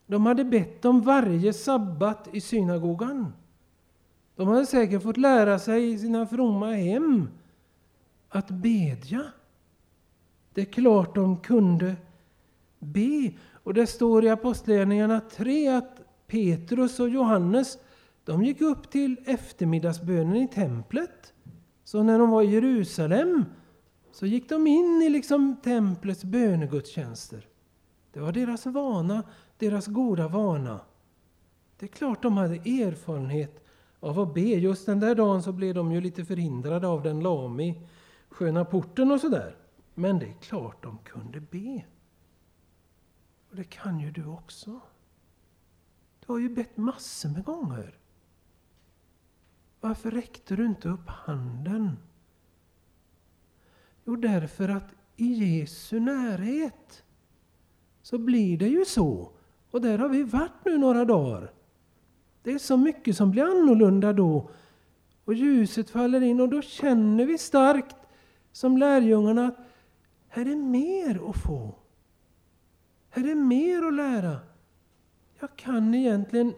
[0.06, 3.32] De hade bett om varje sabbat i synagogan.
[4.36, 7.28] De hade säkert fått lära sig i sina fromma hem
[8.28, 9.22] att bedja.
[10.54, 11.96] Det är klart de kunde
[12.78, 13.32] be.
[13.62, 17.78] Och det står i Apostlagärningarna 3 att Petrus och Johannes
[18.24, 21.32] de gick upp till eftermiddagsbönen i templet.
[21.84, 23.44] Så när de var i Jerusalem
[24.12, 27.46] så gick de in i liksom templets bönegudstjänster.
[28.12, 29.22] Det var deras vana,
[29.58, 30.80] deras goda vana.
[31.78, 33.64] Det är klart de hade erfarenhet
[34.00, 34.40] av att be.
[34.40, 37.80] Just den där dagen så blev de ju lite förhindrade av den lame i
[38.28, 39.56] sköna porten och sådär.
[39.94, 41.84] Men det är klart de kunde be.
[43.52, 44.80] Och det kan ju du också.
[46.20, 47.98] Du har ju bett massor med gånger.
[49.80, 51.96] Varför räckte du inte upp handen?
[54.04, 57.04] Jo, därför att i Jesu närhet
[58.02, 59.32] så blir det ju så.
[59.70, 61.52] Och där har vi varit nu några dagar.
[62.42, 64.50] Det är så mycket som blir annorlunda då.
[65.24, 67.96] Och ljuset faller in och då känner vi starkt
[68.52, 69.58] som lärjungarna att
[70.28, 71.81] här är mer att få.
[73.14, 74.40] Här är mer att lära.
[75.40, 76.54] Jag kan egentligen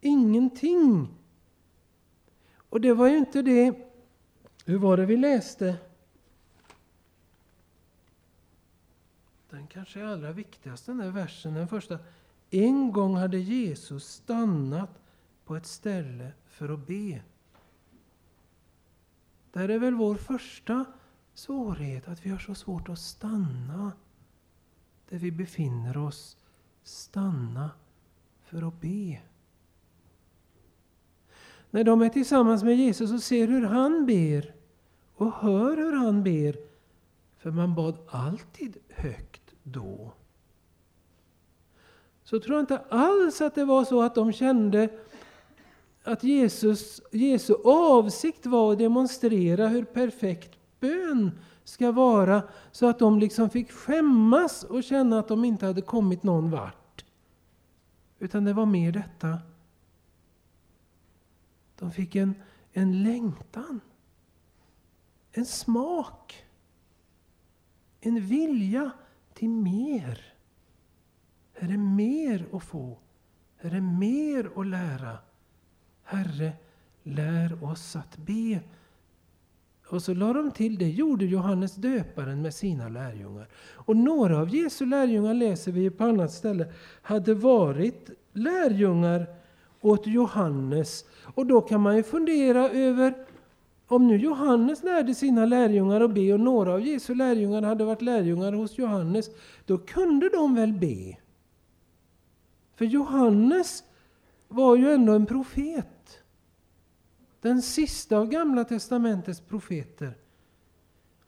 [0.00, 1.14] ingenting.
[2.56, 3.74] Och det var ju inte det...
[4.64, 5.76] Hur var det vi läste?
[9.50, 11.98] Den kanske är allra viktigaste, den där versen, den första.
[12.50, 14.90] En gång hade Jesus stannat
[15.44, 17.22] på ett ställe för att be.
[19.52, 20.84] Det här är väl vår första
[21.34, 23.92] svårighet, att vi har så svårt att stanna
[25.08, 26.36] där vi befinner oss.
[26.82, 27.70] Stanna
[28.44, 29.20] för att be.
[31.70, 34.54] När de är tillsammans med Jesus och ser hur han ber
[35.14, 36.56] och hör hur han ber,
[37.38, 40.12] för man bad alltid högt då.
[42.24, 44.88] Så tror jag inte alls att det var så att de kände
[46.02, 51.30] att Jesus, Jesu avsikt var att demonstrera hur perfekt bön
[51.66, 56.22] ska vara så att de liksom fick skämmas och känna att de inte hade kommit
[56.22, 57.04] någon vart.
[58.18, 59.38] Utan det var mer detta.
[61.78, 62.34] De fick en,
[62.72, 63.80] en längtan.
[65.32, 66.44] En smak.
[68.00, 68.90] En vilja
[69.34, 70.34] till mer.
[71.54, 72.98] Här är mer att få.
[73.56, 75.18] Här är mer att lära.
[76.02, 76.52] Herre,
[77.02, 78.60] lär oss att be.
[79.88, 83.48] Och så la de till, det gjorde Johannes döparen med sina lärjungar.
[83.74, 86.66] Och några av Jesu lärjungar läser vi på annat ställe,
[87.02, 89.26] hade varit lärjungar
[89.80, 91.04] åt Johannes.
[91.34, 93.14] Och då kan man ju fundera över,
[93.86, 98.02] om nu Johannes lärde sina lärjungar att be och några av Jesu lärjungar hade varit
[98.02, 99.30] lärjungar hos Johannes,
[99.66, 101.16] då kunde de väl be?
[102.76, 103.84] För Johannes
[104.48, 105.95] var ju ändå en profet.
[107.46, 110.18] Den sista av Gamla testamentets profeter.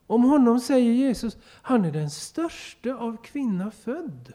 [0.07, 4.33] Om honom säger Jesus, han är den största av kvinna född.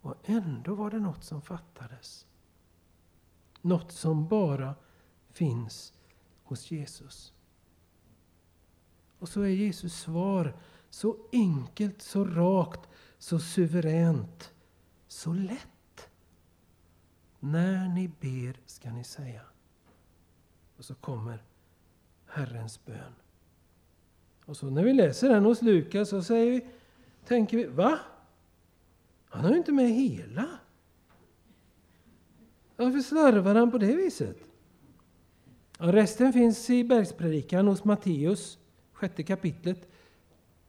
[0.00, 2.26] Och ändå var det något som fattades.
[3.60, 4.74] Något som bara
[5.30, 5.92] finns
[6.42, 7.32] hos Jesus.
[9.18, 10.56] Och så är Jesus svar
[10.90, 14.52] så enkelt, så rakt, så suveränt,
[15.08, 16.10] så lätt.
[17.40, 19.49] När ni ber ska ni säga.
[20.80, 21.42] Och så kommer
[22.26, 23.14] Herrens bön.
[24.44, 26.66] Och så när vi läser den hos Lukas så säger vi,
[27.24, 27.98] tänker vi, va?
[29.28, 30.48] Han har ju inte med hela.
[32.76, 34.36] Varför slarvar han på det viset?
[35.78, 38.58] Ja, resten finns i Bergspredikan hos Matteus,
[38.92, 39.88] sjätte kapitlet.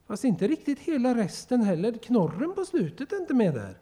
[0.07, 1.93] Fast inte riktigt hela resten heller.
[1.93, 3.77] Knorren på slutet är inte med där.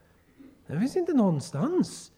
[0.67, 2.11] Den finns inte någonstans.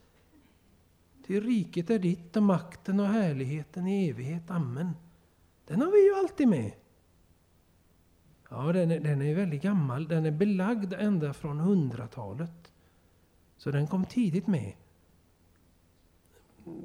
[1.31, 4.51] Ty riket är ditt och makten och härligheten i evighet.
[4.51, 4.89] Amen.
[5.65, 6.71] Den har vi ju alltid med.
[8.49, 10.07] Ja, den är, den är väldigt gammal.
[10.07, 12.71] Den är belagd ända från hundratalet.
[13.57, 14.73] Så den kom tidigt med.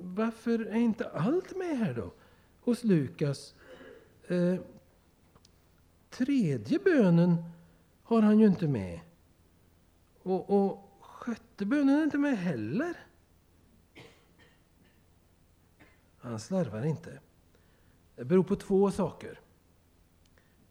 [0.02, 2.12] Varför är inte allt med här då?
[2.60, 3.54] Hos Lukas.
[4.28, 4.54] Eh,
[6.10, 7.36] tredje bönen
[8.02, 9.00] har han ju inte med.
[10.22, 13.05] Och, och sjätte bönen är inte med heller.
[16.30, 17.18] Han slarvar inte.
[18.16, 19.40] Det beror på två saker.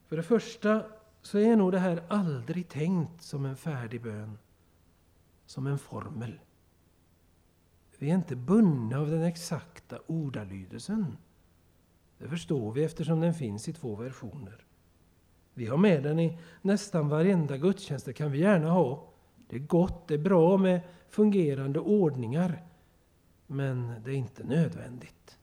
[0.07, 0.85] För det första
[1.21, 4.37] så är nog det här aldrig tänkt som en färdig bön.
[5.45, 6.39] Som en formel.
[7.97, 11.17] Vi är inte bundna av den exakta ordalydelsen.
[12.17, 14.65] Det förstår vi eftersom den finns i två versioner.
[15.53, 19.07] Vi har med den i nästan varenda gudstjänst, det kan vi gärna ha.
[19.49, 22.63] Det är gott, det är bra med fungerande ordningar.
[23.47, 25.37] Men det är inte nödvändigt.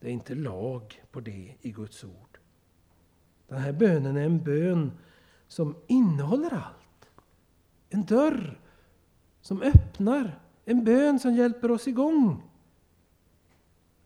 [0.00, 2.38] Det är inte lag på det i Guds ord.
[3.48, 4.92] Den här bönen är en bön
[5.48, 7.10] som innehåller allt.
[7.88, 8.60] En dörr
[9.40, 10.40] som öppnar.
[10.64, 12.42] En bön som hjälper oss igång.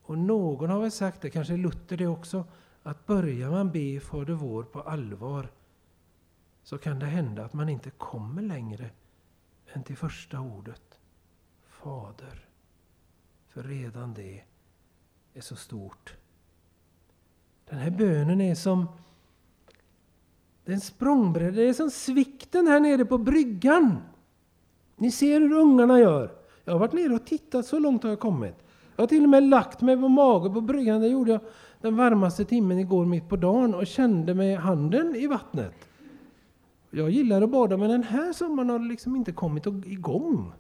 [0.03, 2.45] Och någon har väl sagt, det kanske är Luther det också,
[2.83, 5.49] att börjar man be Fader vår på allvar
[6.63, 8.91] så kan det hända att man inte kommer längre
[9.73, 10.99] än till första ordet.
[11.67, 12.49] Fader.
[13.49, 14.43] För redan det
[15.35, 16.15] är så stort.
[17.71, 18.87] Den här bönen är som
[20.65, 23.97] en språngbräda, det är som svikten här nere på bryggan.
[24.97, 26.33] Ni ser hur ungarna gör.
[26.65, 28.55] Jag har varit nere och tittat, så långt har jag kommit.
[28.97, 31.01] Jag har till och med lagt mig på mage på bryggan.
[31.01, 31.41] Det gjorde jag
[31.81, 35.75] den varmaste timmen igår mitt på dagen och kände med handen i vattnet.
[36.91, 40.53] Jag gillar att bada men den här sommaren har det liksom inte kommit igång.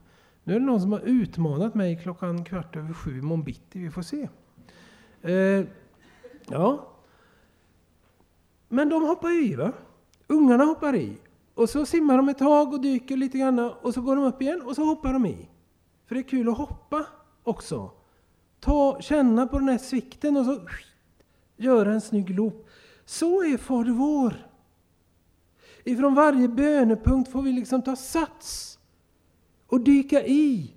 [0.45, 3.79] Nu är det någon som har utmanat mig klockan kvart över sju i bitti.
[3.79, 4.29] Vi får se.
[5.25, 5.67] Eh,
[6.47, 6.89] ja.
[8.69, 9.73] Men de hoppar i, va?
[10.27, 11.17] Ungarna hoppar i.
[11.55, 14.43] Och så simmar de ett tag och dyker lite grann och så går de upp
[14.43, 15.49] igen och så hoppar de i.
[16.07, 17.07] För det är kul att hoppa
[17.43, 17.91] också.
[18.61, 20.61] Ta, känna på den här svikten och så
[21.57, 22.69] göra en snygg loop.
[23.05, 24.47] Så är Fader vår.
[25.85, 28.79] Ifrån varje bönepunkt får vi liksom ta sats
[29.67, 30.75] och dyka i.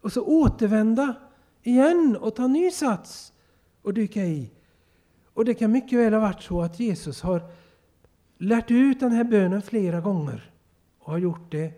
[0.00, 1.14] Och så återvända
[1.62, 3.32] igen och ta ny sats
[3.82, 4.50] och dyka i.
[5.34, 7.42] Och det kan mycket väl ha varit så att Jesus har
[8.38, 10.50] lärt ut den här bönen flera gånger
[10.98, 11.72] och har gjort det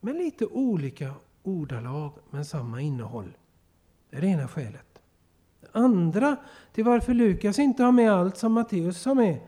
[0.00, 3.36] med lite olika ordalag men samma innehåll.
[4.10, 5.02] Det är det ena skälet.
[5.60, 6.36] Det andra
[6.72, 9.38] till varför Lukas inte har med allt som Matteus har med,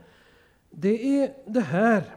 [0.69, 2.15] det är det här.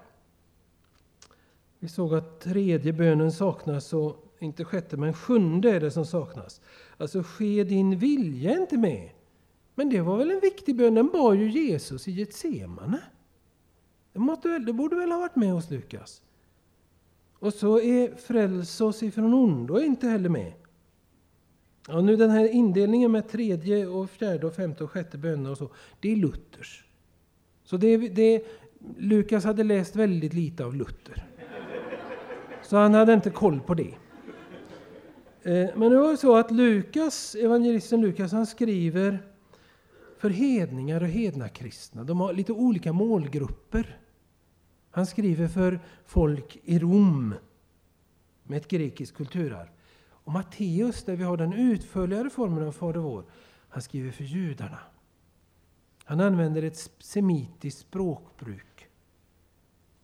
[1.79, 6.61] Vi såg att tredje bönen saknas och inte sjätte men sjunde är det som saknas.
[6.97, 9.11] Alltså ske din vilja inte med.
[9.75, 12.99] Men det var väl en viktig bön, den bar ju Jesus i Getsemane.
[14.13, 16.23] Det, det borde väl ha varit med hos Lukas.
[17.39, 20.53] Och så är fräls oss ifrån ondo inte heller med.
[21.89, 25.59] Ja, nu den här indelningen med tredje, och fjärde, och femte och sjätte böner och
[25.59, 25.71] så,
[26.01, 26.85] det är Luthers.
[27.65, 28.47] Så det, det,
[28.97, 31.27] Lukas hade läst väldigt lite av Luther.
[32.63, 33.95] Så han hade inte koll på det.
[35.43, 39.23] Eh, men det var så att Lukas, evangelisten Lukas, han skriver
[40.25, 42.05] för hedningar och hednakristna.
[42.05, 43.99] De har lite olika målgrupper.
[44.91, 47.35] Han skriver för folk i Rom
[48.43, 49.69] med ett grekiskt kulturarv.
[50.11, 53.25] Och Matteus, där vi har den utförligare formen av Fader vår,
[53.69, 54.79] han skriver för judarna.
[56.05, 58.89] Han använder ett semitiskt språkbruk.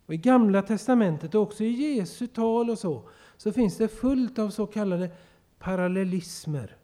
[0.06, 4.38] Och I Gamla testamentet och också i Jesu tal och så, så finns det fullt
[4.38, 5.10] av så kallade
[5.58, 6.76] parallellismer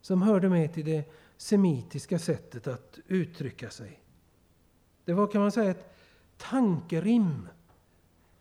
[0.00, 4.02] som hörde med till det semitiska sättet att uttrycka sig.
[5.04, 5.94] Det var kan man säga ett
[6.36, 7.48] tankerim.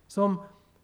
[0.08, 0.42] Som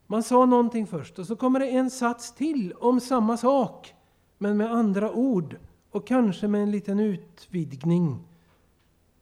[0.08, 3.94] man sa någonting först och så kommer det en sats till om samma sak
[4.38, 5.58] men med andra ord
[5.92, 8.28] och kanske med en liten utvidgning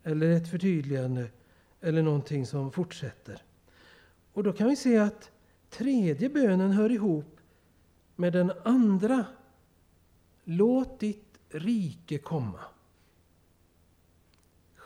[0.04, 1.28] eller ett förtydligande
[1.82, 3.44] eller någonting som fortsätter.
[4.34, 5.32] Och då kan vi se att
[5.70, 7.40] tredje bönen hör ihop
[8.16, 9.26] med den andra.
[10.44, 12.60] Låt ditt rike komma.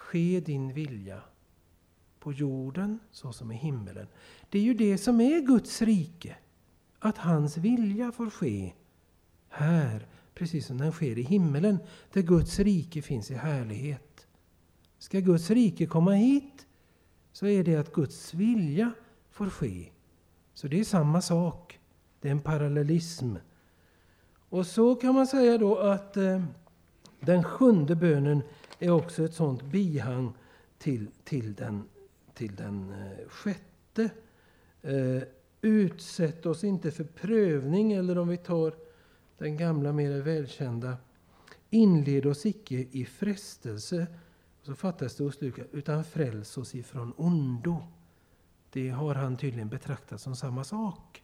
[0.10, 1.22] Ske din vilja
[2.20, 4.08] på jorden så som i himmelen.
[4.50, 6.36] Det är ju det som är Guds rike.
[7.00, 8.74] Att hans vilja får ske
[9.50, 11.78] här, precis som den sker i himmelen,
[12.14, 14.28] där Guds rike finns i härlighet.
[14.98, 16.68] Ska Guds rike komma hit
[17.32, 18.92] så är det att Guds vilja
[19.32, 19.90] får ske.
[20.54, 21.80] Så det är samma sak.
[22.22, 23.36] Det är en parallellism.
[24.50, 26.44] Och så kan man säga då att eh,
[27.20, 28.42] den sjunde bönen
[28.80, 30.34] är också ett sådant bihang
[30.78, 31.84] till, till, den,
[32.34, 34.10] till den eh, sjätte.
[34.82, 35.24] Eh,
[35.62, 38.74] utsätt oss inte för prövning, eller om vi tar
[39.38, 40.98] den gamla mer välkända.
[41.70, 44.08] Inled oss icke i frestelse,
[44.62, 47.78] så fattas det hos Lukas, utan fräls oss ifrån ondo.
[48.72, 51.19] Det har han tydligen betraktat som samma sak.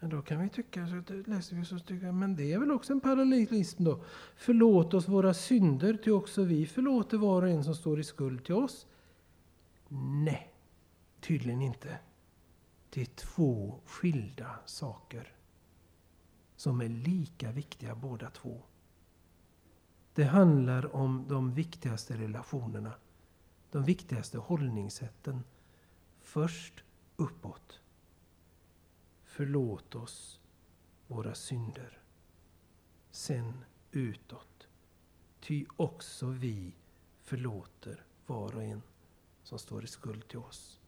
[0.00, 2.70] Men då kan vi tycka, så eh, läser vi så tycker men det är väl
[2.70, 4.04] också en parallellism då.
[4.36, 8.44] Förlåt oss våra synder, till också vi förlåter var och en som står i skuld
[8.44, 8.86] till oss.
[10.24, 10.52] Nej,
[11.20, 11.98] tydligen inte.
[12.90, 15.32] Det är två skilda saker
[16.56, 18.62] som är lika viktiga båda två.
[20.14, 22.92] Det handlar om de viktigaste relationerna,
[23.70, 25.44] de viktigaste hållningssätten.
[26.20, 26.84] Först
[27.16, 27.80] uppåt.
[29.32, 30.40] Förlåt oss
[31.06, 31.98] våra synder.
[33.10, 34.68] Sen utåt.
[35.40, 36.74] Ty också vi
[37.22, 38.82] förlåter var och en
[39.42, 40.80] som står i skuld till oss.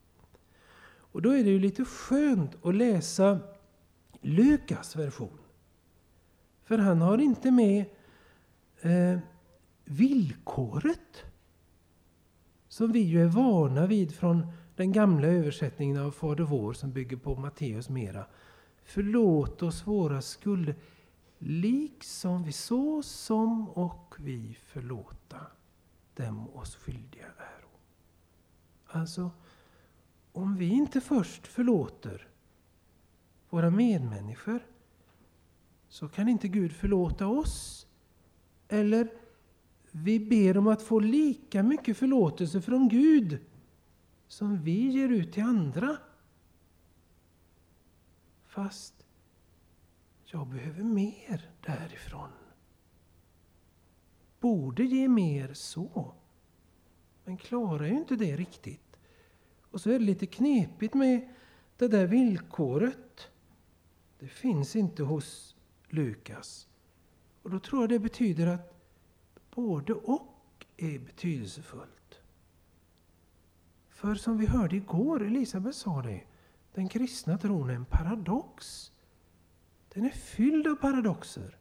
[0.85, 3.41] Och då är det ju lite skönt att läsa
[4.21, 5.39] Lukas version.
[6.65, 7.85] För han har inte med
[8.81, 9.19] eh,
[9.85, 11.25] villkoret
[12.69, 14.47] som vi ju är vana vid från
[14.83, 18.27] den gamla översättningen av Fader vår som bygger på Matteus mera.
[18.85, 20.75] Förlåt oss våra skulder
[21.39, 25.37] liksom vi så som och vi förlåta
[26.15, 27.65] dem oss skyldiga är.
[28.87, 29.31] Alltså,
[30.33, 32.29] om vi inte först förlåter
[33.51, 34.67] våra medmänniskor
[35.89, 37.87] så kan inte Gud förlåta oss.
[38.69, 39.09] Eller
[39.91, 43.39] vi ber om att få lika mycket förlåtelse från Gud
[44.33, 45.97] som vi ger ut till andra.
[48.47, 49.07] Fast
[50.25, 52.31] jag behöver mer därifrån.
[54.41, 56.15] Borde ge mer så.
[57.25, 58.97] Men klarar ju inte det riktigt.
[59.71, 61.29] Och så är det lite knepigt med
[61.77, 63.31] det där villkoret.
[64.19, 65.57] Det finns inte hos
[65.89, 66.69] Lukas.
[67.43, 68.75] Och då tror jag det betyder att
[69.51, 72.02] både och är betydelsefullt.
[74.03, 76.23] För som vi hörde igår, Elisabeth sa det,
[76.75, 78.93] den kristna tron är en paradox.
[79.95, 81.57] Den är fylld av paradoxer.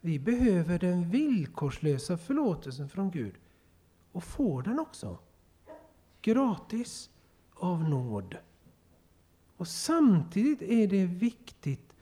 [0.00, 3.34] Vi behöver den villkorslösa förlåtelsen från Gud
[4.12, 5.18] och får den också.
[6.22, 7.10] Gratis,
[7.54, 8.36] av nåd.
[9.56, 11.92] Och samtidigt är det viktigt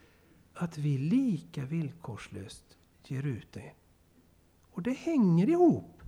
[0.55, 3.73] att vi lika villkorslöst ger ut det.
[4.71, 6.03] Och det hänger ihop.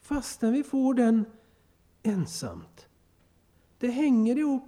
[0.00, 1.24] Fastän vi får den
[2.02, 2.88] ensamt.
[3.78, 4.64] Det hänger ihop.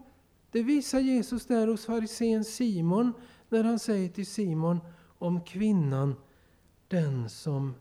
[0.51, 3.13] Det visar Jesus där hos farisén Simon
[3.49, 4.81] när han säger till Simon
[5.19, 6.15] om kvinnan,
[6.89, 7.75] den som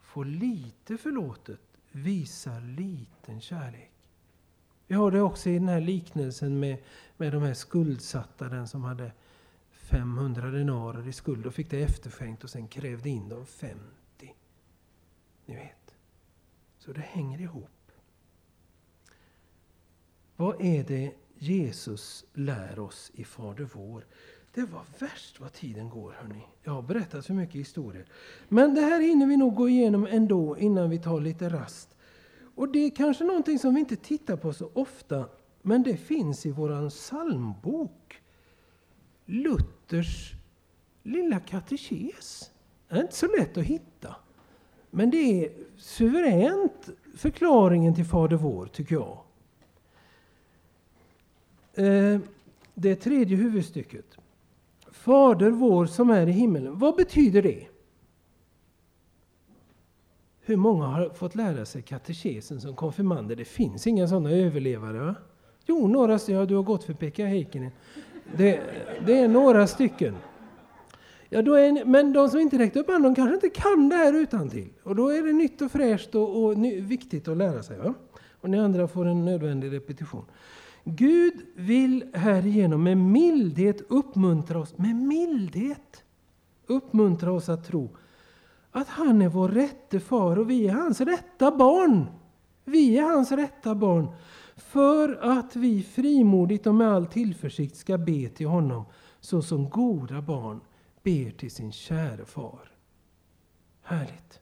[0.00, 1.60] får lite förlåtet
[1.92, 3.90] visar liten kärlek.
[4.86, 6.78] Vi har det också i den här liknelsen med,
[7.16, 9.12] med de här skuldsatta, den som hade
[9.72, 14.34] 500 denarer i skuld och fick det efterskänkt och sen krävde in dem 50.
[15.46, 15.94] Ni vet.
[16.78, 17.73] Så det hänger ihop.
[20.36, 24.06] Vad är det Jesus lär oss i Fader vår?
[24.54, 26.46] Det var värst vad tiden går, hörni.
[26.62, 28.06] Jag har berättat för mycket historier.
[28.48, 31.96] Men det här hinner vi nog gå igenom ändå innan vi tar lite rast.
[32.54, 35.28] Och det är kanske någonting som vi inte tittar på så ofta,
[35.62, 38.22] men det finns i vår psalmbok.
[39.26, 40.32] Luthers
[41.02, 42.50] lilla katekes.
[42.88, 44.16] Det är inte så lätt att hitta.
[44.90, 49.23] Men det är suveränt förklaringen till Fader vår, tycker jag.
[51.74, 52.20] Eh,
[52.74, 54.18] det tredje huvudstycket.
[54.90, 56.78] Fader vår som är i himmelen.
[56.78, 57.66] Vad betyder det?
[60.40, 63.36] Hur många har fått lära sig katekesen som konfirmander?
[63.36, 65.14] Det finns inga sådana överlevare va?
[65.66, 67.70] Jo, några ja, du har gått för Pekka Heikkinen.
[68.36, 68.60] Det,
[69.06, 70.14] det är några stycken.
[71.28, 74.12] Ja, då är, men de som inte räckte upp handen, kanske inte kan det här
[74.12, 74.68] utan till.
[74.82, 77.78] Och då är det nytt och fräscht och, och ny, viktigt att lära sig.
[77.78, 77.94] Va?
[78.40, 80.24] Och ni andra får en nödvändig repetition.
[80.84, 86.04] Gud vill härigenom med mildhet uppmuntra oss, med mildhet
[86.66, 87.96] uppmuntra oss att tro
[88.70, 92.06] att han är vår rätte far och vi är hans rätta barn.
[92.64, 94.08] Vi är hans rätta barn
[94.56, 98.84] för att vi frimodigt och med all tillförsikt ska be till honom
[99.20, 100.60] så som goda barn
[101.02, 102.70] ber till sin käre far.
[103.82, 104.40] Härligt.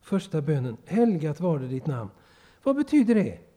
[0.00, 0.76] Första bönen.
[0.86, 2.10] Helgat var det ditt namn.
[2.62, 3.51] Vad betyder det?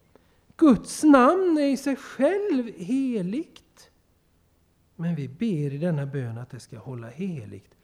[0.57, 3.91] Guds namn är i sig själv heligt.
[4.95, 7.75] Men vi ber i denna bön att det ska hålla heligt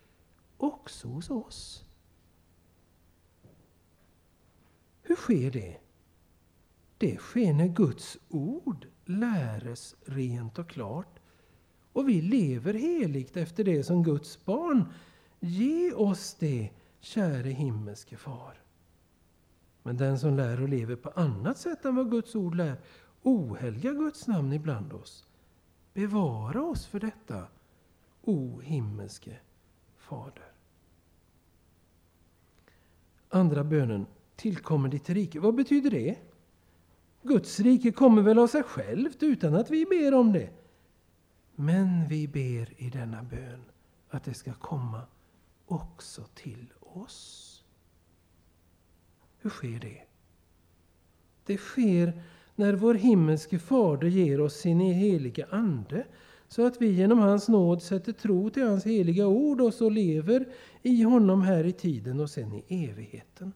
[0.57, 1.85] också hos oss.
[5.01, 5.77] Hur sker det?
[6.97, 11.19] Det sker när Guds ord läres rent och klart
[11.93, 14.93] och vi lever heligt efter det som Guds barn.
[15.39, 16.69] Ge oss det,
[16.99, 18.61] käre himmelske Far.
[19.83, 22.77] Men den som lär och lever på annat sätt än vad Guds ord lär
[23.23, 25.25] ohelga Guds namn ibland oss.
[25.93, 27.47] Bevara oss för detta,
[28.21, 29.39] o himmelske
[29.97, 30.51] Fader.
[33.29, 34.05] Andra bönen,
[34.35, 35.39] tillkommer ditt rike.
[35.39, 36.17] Vad betyder det?
[37.21, 40.49] Guds rike kommer väl av sig självt utan att vi ber om det.
[41.55, 43.61] Men vi ber i denna bön
[44.09, 45.01] att det ska komma
[45.65, 47.50] också till oss.
[49.41, 50.01] Hur sker det?
[51.45, 52.23] Det sker
[52.55, 56.05] när vår himmelske Fader ger oss sin heliga Ande
[56.47, 60.47] så att vi genom hans nåd sätter tro till hans heliga ord och så lever
[60.81, 63.53] i honom här i tiden och sen i evigheten.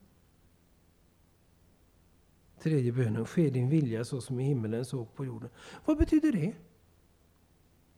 [2.59, 5.49] Tredje bönen, ske din vilja så som i himmelen så på jorden.
[5.86, 6.53] Vad betyder det?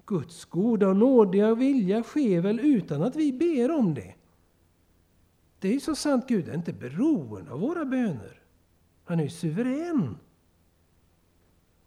[0.05, 4.13] Guds goda och nådiga vilja sker väl utan att vi ber om det?
[5.59, 8.41] Det är ju så sant, Gud är inte beroende av våra böner.
[9.03, 10.17] Han är suverän.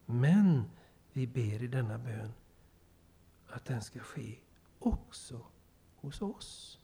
[0.06, 0.62] Men
[1.12, 2.32] vi ber i denna bön
[3.46, 4.34] att den ska ske
[4.78, 5.40] också
[5.96, 6.78] hos oss.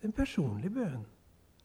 [0.00, 1.04] Det är en personlig bön.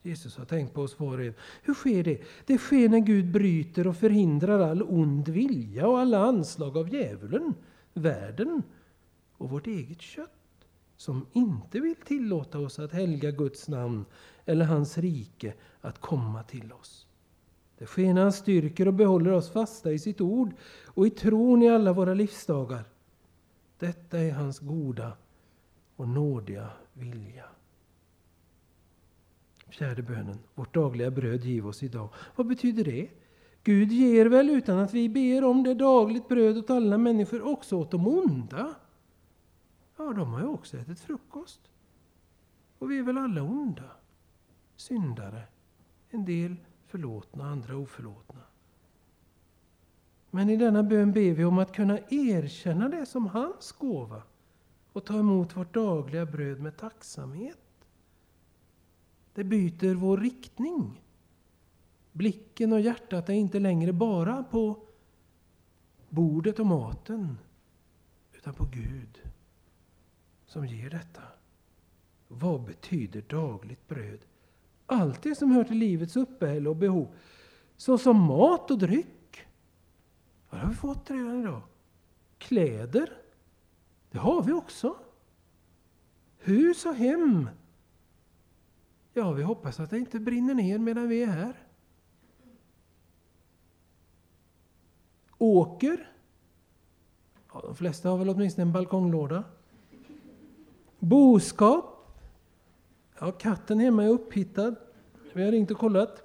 [0.01, 1.33] Jesus har tänkt på oss var och en.
[1.63, 2.21] Hur sker det?
[2.45, 7.53] Det sker när Gud bryter och förhindrar all ond vilja och alla anslag av djävulen,
[7.93, 8.63] världen
[9.37, 10.40] och vårt eget kött
[11.01, 14.05] som inte vill tillåta oss att helga Guds namn
[14.45, 17.07] eller hans rike att komma till oss.
[17.77, 20.53] Det sker när han styrker och behåller oss fasta i sitt ord
[20.85, 22.83] och i tron i alla våra livsdagar.
[23.79, 25.11] Detta är hans goda
[25.95, 27.45] och nådiga vilja.
[29.69, 30.39] Fjärde bönen.
[30.55, 32.09] Vårt dagliga bröd giv oss idag.
[32.35, 33.09] Vad betyder det?
[33.63, 37.75] Gud ger väl utan att vi ber om det dagligt bröd åt alla människor, också
[37.75, 38.75] åt de onda.
[40.01, 41.71] Ja, de har ju också ätit frukost.
[42.79, 43.91] Och vi är väl alla onda.
[44.75, 45.43] Syndare.
[46.09, 48.41] En del förlåtna, andra oförlåtna.
[50.31, 54.23] Men i denna bön ber vi om att kunna erkänna det som hans gåva
[54.93, 57.87] och ta emot vårt dagliga bröd med tacksamhet.
[59.33, 61.01] Det byter vår riktning.
[62.11, 64.87] Blicken och hjärtat är inte längre bara på
[66.09, 67.37] bordet och maten,
[68.31, 69.30] utan på Gud
[70.51, 71.21] som ger detta.
[72.27, 74.19] Vad betyder dagligt bröd?
[74.85, 77.15] Allt det som hör till livets uppehälle och behov.
[77.77, 79.47] Såsom mat och dryck.
[80.49, 81.61] Vad har vi fått redan idag?
[82.37, 83.13] Kläder.
[84.09, 84.95] Det har vi också.
[86.37, 87.49] Hus och hem.
[89.13, 91.67] Ja, vi hoppas att det inte brinner ner medan vi är här.
[95.37, 96.11] Åker.
[97.53, 99.43] Ja, de flesta har väl åtminstone en balkonglåda.
[101.01, 101.85] Boskap.
[103.19, 104.75] Ja, katten hemma är upphittad.
[105.33, 106.23] Vi har ringt och kollat.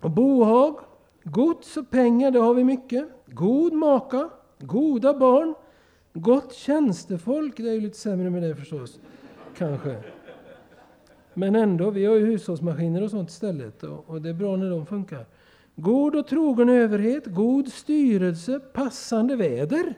[0.00, 0.78] Och bohag.
[1.24, 3.08] Gods och pengar, det har vi mycket.
[3.26, 4.30] God maka.
[4.58, 5.54] Goda barn.
[6.12, 9.00] Gott tjänstefolk, det är ju lite sämre med det förstås.
[9.56, 10.02] Kanske.
[11.34, 14.70] Men ändå, vi har ju hushållsmaskiner och sånt istället och, och det är bra när
[14.70, 15.26] de funkar.
[15.76, 19.94] God och trogen överhet, god styrelse, passande väder.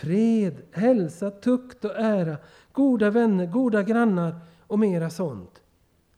[0.00, 2.36] Fred, hälsa, tukt och ära,
[2.72, 4.34] goda vänner, goda grannar
[4.66, 5.62] och mera sånt.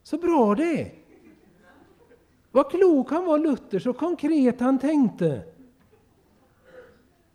[0.02, 0.92] Så bra det är!
[2.50, 5.42] Vad klok han var Luther, så konkret han tänkte.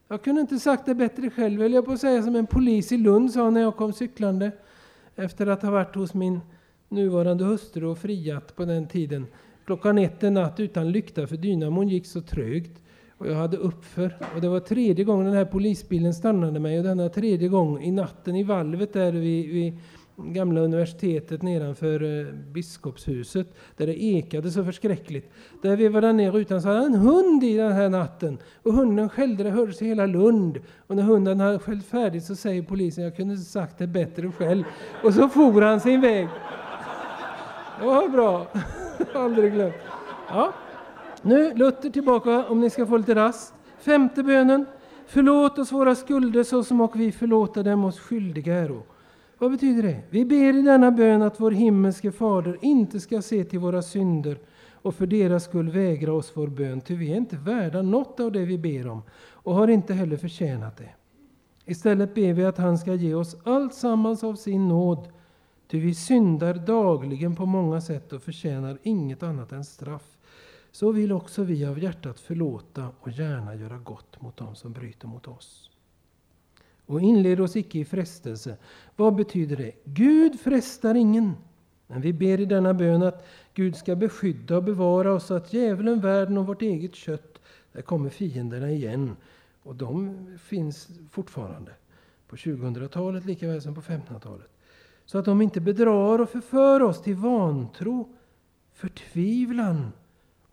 [0.08, 2.92] Jag kunde inte sagt det bättre själv, vill jag på att säga som en polis
[2.92, 4.52] i Lund sa när jag kom cyklande
[5.16, 6.40] efter att ha varit hos min
[6.90, 9.28] nuvarande hustru och friat på den tiden.
[9.66, 12.82] Klockan ett en natt utan lykta för dynamon gick så trögt
[13.18, 14.16] och jag hade uppför.
[14.36, 17.92] Och det var tredje gången den här polisbilen stannade mig och denna tredje gång i
[17.92, 19.80] natten i valvet där vid, vid
[20.18, 23.48] gamla universitetet nedanför eh, biskopshuset
[23.78, 25.32] där det ekade så förskräckligt.
[25.62, 29.10] Där vevade han ner rutan så hade en hund i den här natten och hunden
[29.10, 30.60] skällde, det hördes i hela Lund.
[30.88, 34.32] Och när hunden hade skällt färdigt så säger polisen, jag kunde inte sagt det bättre
[34.32, 34.64] själv.
[35.04, 36.28] Och så for han sin väg.
[37.80, 38.48] Det var bra,
[39.14, 39.76] aldrig glömt.
[40.30, 40.54] Ja.
[41.26, 43.54] Nu Luther tillbaka om ni ska få lite rast.
[43.80, 44.66] Femte bönen.
[45.08, 48.84] Förlåt oss våra skulder så som och vi förlåta dem oss skyldiga äro.
[49.38, 50.02] Vad betyder det?
[50.10, 54.38] Vi ber i denna bön att vår himmelske Fader inte ska se till våra synder
[54.74, 58.32] och för deras skull vägra oss vår bön, ty vi är inte värda något av
[58.32, 59.02] det vi ber om
[59.32, 60.90] och har inte heller förtjänat det.
[61.66, 65.08] Istället ber vi att han ska ge oss allt sammans av sin nåd,
[65.68, 70.15] ty vi syndar dagligen på många sätt och förtjänar inget annat än straff.
[70.76, 75.08] Så vill också vi av hjärtat förlåta och gärna göra gott mot dem som bryter
[75.08, 75.70] mot oss.
[76.86, 78.58] Och inled oss icke i frestelse.
[78.96, 79.72] Vad betyder det?
[79.84, 81.34] Gud frestar ingen.
[81.88, 86.02] Men vi ber i denna bön att Gud ska beskydda och bevara oss, att djävulen,
[86.02, 89.16] världen och vårt eget kött, där kommer fienderna igen.
[89.64, 91.72] Och de finns fortfarande.
[92.28, 94.50] På 2000-talet lika väl som på 1500-talet.
[95.06, 98.16] Så att de inte bedrar och förför oss till vantro,
[98.74, 99.92] förtvivlan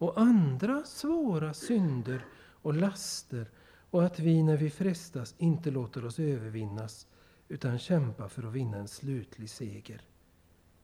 [0.02, 2.24] och andra svåra synder
[2.62, 3.50] och laster
[3.90, 7.06] och att vi när vi frestas inte låter oss övervinnas
[7.48, 10.02] utan kämpar för att vinna en slutlig seger.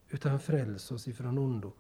[0.09, 1.73] Utan fräls oss ifrån ondo.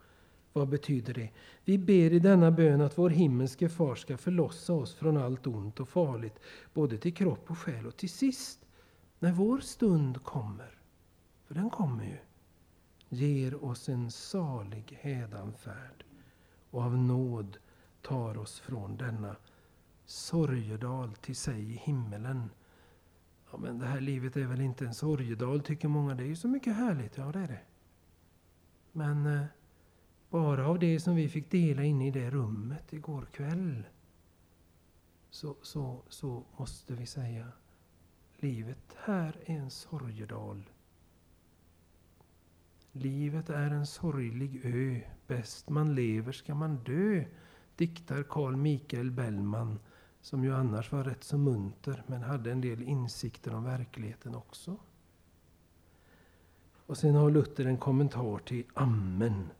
[0.52, 1.30] Vad betyder det?
[1.64, 5.80] Vi ber i denna bön att vår himmelske far ska förlossa oss från allt ont
[5.80, 6.38] och farligt,
[6.74, 7.86] både till kropp och själ.
[7.86, 8.66] Och till sist,
[9.18, 10.78] när vår stund kommer,
[11.46, 12.18] för den kommer ju,
[13.08, 16.04] ger oss en salig hädanfärd
[16.70, 17.58] och av nåd
[18.02, 19.36] tar oss från denna
[20.06, 22.50] sorgedal till sig i himmelen.
[23.50, 26.14] Ja, men det här livet är väl inte en sorgedal, tycker många.
[26.14, 27.16] Det är ju så mycket härligt.
[27.16, 27.60] Ja, det är det.
[28.92, 29.44] Men eh,
[30.30, 33.84] bara av det som vi fick dela inne i det rummet igår kväll
[35.30, 37.52] så, så, så måste vi säga
[38.36, 40.62] livet här är en sorgedal.
[42.98, 45.00] Livet är en sorglig ö.
[45.26, 47.24] Bäst man lever ska man dö,
[47.76, 49.78] diktar Carl Michael Bellman
[50.20, 54.76] som ju annars var rätt så munter, men hade en del insikter om verkligheten också.
[56.86, 59.50] Och sen har Luther en kommentar till Amen.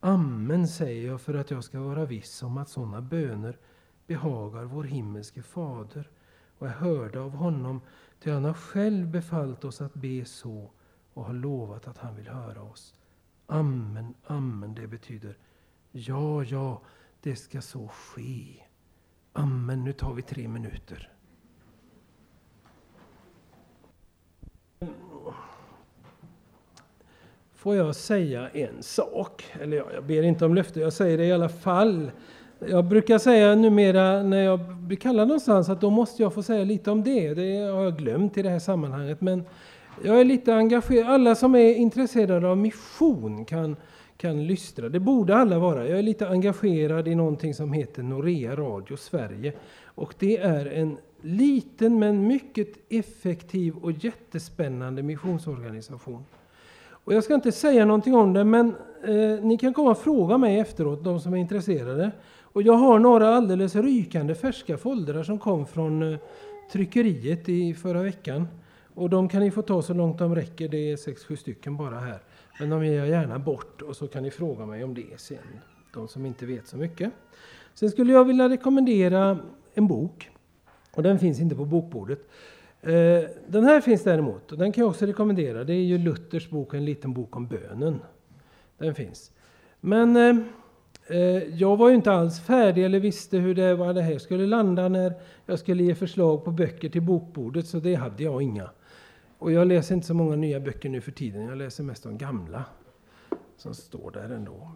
[0.00, 3.58] Amen säger jag för att jag ska vara viss om att sådana böner
[4.06, 6.10] behagar vår himmelske Fader
[6.58, 7.80] och är hörda av honom,
[8.20, 10.70] ty han har själv befallt oss att be så
[11.14, 12.94] och har lovat att han vill höra oss.
[13.46, 15.36] Amen, amen, det betyder
[15.92, 16.80] ja, ja,
[17.20, 18.46] det ska så ske.
[19.32, 21.10] Amen, nu tar vi tre minuter.
[27.54, 29.44] Får jag säga en sak?
[29.60, 32.10] Eller ja, jag ber inte om löfte, jag säger det i alla fall.
[32.58, 36.64] Jag brukar säga numera när jag blir kallad någonstans att då måste jag få säga
[36.64, 37.34] lite om det.
[37.34, 39.20] Det har jag glömt i det här sammanhanget.
[39.20, 39.44] Men
[40.02, 41.10] jag är lite engagerad.
[41.10, 43.76] Alla som är intresserade av mission kan
[44.16, 44.88] kan lystra.
[44.88, 45.88] Det borde alla vara.
[45.88, 49.52] Jag är lite engagerad i någonting som heter Norea Radio Sverige.
[49.84, 56.24] Och det är en liten men mycket effektiv och jättespännande missionsorganisation.
[56.90, 58.74] Och jag ska inte säga någonting om det, men
[59.04, 62.10] eh, ni kan komma och fråga mig efteråt, de som är intresserade.
[62.42, 66.18] Och jag har några alldeles rykande färska foldrar som kom från eh,
[66.72, 68.48] tryckeriet i förra veckan.
[68.94, 71.76] Och de kan ni få ta så långt de räcker, det är sex sju stycken
[71.76, 72.18] bara här.
[72.60, 75.38] Men de ger jag gärna bort och så kan ni fråga mig om det sen,
[75.94, 77.12] de som inte vet så mycket.
[77.74, 79.38] Sen skulle jag vilja rekommendera
[79.74, 80.30] en bok.
[80.94, 82.18] Och den finns inte på bokbordet.
[82.82, 85.64] Eh, den här finns däremot, och den kan jag också rekommendera.
[85.64, 88.00] Det är ju Luthers bok, En liten bok om bönen.
[88.78, 89.32] Den finns.
[89.80, 90.36] Men eh,
[91.06, 94.46] eh, jag var ju inte alls färdig eller visste hur det, var det här skulle
[94.46, 95.14] landa när
[95.46, 98.70] jag skulle ge förslag på böcker till bokbordet, så det hade jag inga.
[99.44, 102.18] Och jag läser inte så många nya böcker nu för tiden, jag läser mest de
[102.18, 102.64] gamla
[103.56, 104.70] som står där ändå.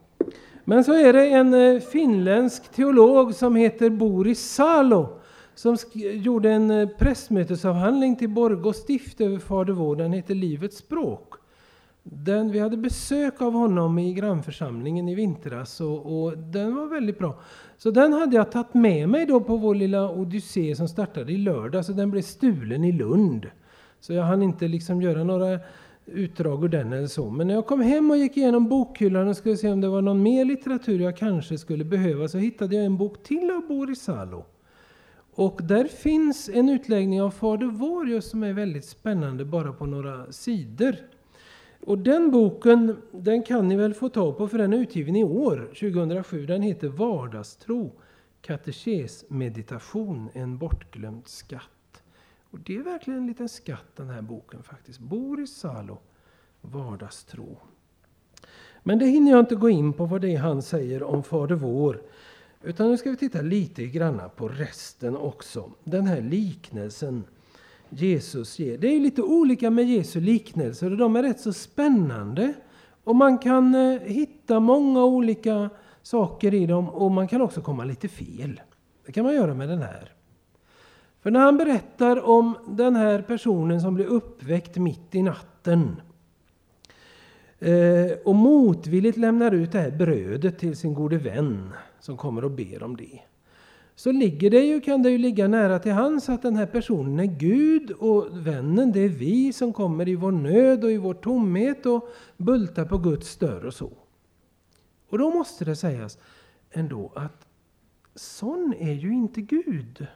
[0.65, 5.21] Men så är det en eh, finländsk teolog som heter Boris Salo
[5.55, 9.97] som gjorde en eh, pressmötesavhandling prästmötesavhandling till Borgå stift över Fader vår.
[9.97, 11.35] Den heter Livets språk.
[12.03, 17.19] Den, vi hade besök av honom i grannförsamlingen i vintras och, och, den var väldigt
[17.19, 17.41] bra.
[17.77, 21.37] Så den hade jag tagit med mig då på vår lilla odyssé som startade i
[21.37, 23.47] lördag, så den blev stulen i Lund.
[24.01, 25.61] Så jag hann inte liksom göra några
[26.07, 27.31] utdrag ur den eller så.
[27.31, 30.03] Men när jag kom hem och gick igenom bokhyllan och skulle se om det var
[30.03, 34.03] någon mer litteratur jag kanske skulle behöva så hittade jag en bok till av Boris
[34.03, 34.45] Salo.
[35.35, 39.87] Och där finns en utläggning av Fader vår just som är väldigt spännande bara på
[39.87, 40.97] några sidor.
[41.81, 45.25] Och den boken den kan ni väl få tag på för den är utgiven i
[45.25, 46.47] år, 2007.
[46.47, 47.93] Den heter Vardagstro,
[48.43, 51.78] katekesmeditation, en bortglömd skatt.
[52.51, 54.99] Och det är verkligen en liten skatt den här boken faktiskt.
[54.99, 55.99] Boris Salo,
[56.61, 57.59] Vardagstro.
[58.83, 61.55] Men det hinner jag inte gå in på vad det är han säger om Fader
[61.55, 62.03] vår.
[62.63, 65.71] Utan nu ska vi titta lite grann på resten också.
[65.85, 67.25] Den här liknelsen
[67.91, 68.79] Jesus ger.
[68.79, 72.55] Det är lite olika med Jesu liknelser och de är rätt så spännande.
[73.05, 75.71] Och man kan eh, hitta många olika
[76.03, 78.61] saker i dem och man kan också komma lite fel.
[79.07, 80.13] Det kan man göra med den här.
[81.21, 86.01] För när han berättar om den här personen som blir uppväckt mitt i natten
[87.59, 92.51] eh, och motvilligt lämnar ut det här brödet till sin gode vän som kommer och
[92.51, 93.21] ber om det
[93.99, 97.21] så ligger det ju, kan det ju ligga nära till hands att den här personen
[97.21, 101.15] är Gud och vännen det är vi som kommer i vår nöd och i vår
[101.15, 103.93] tomhet och bultar på Guds dörr och så.
[105.09, 106.19] Och då måste det sägas
[106.71, 107.47] ändå att
[108.15, 110.07] sån är ju inte Gud.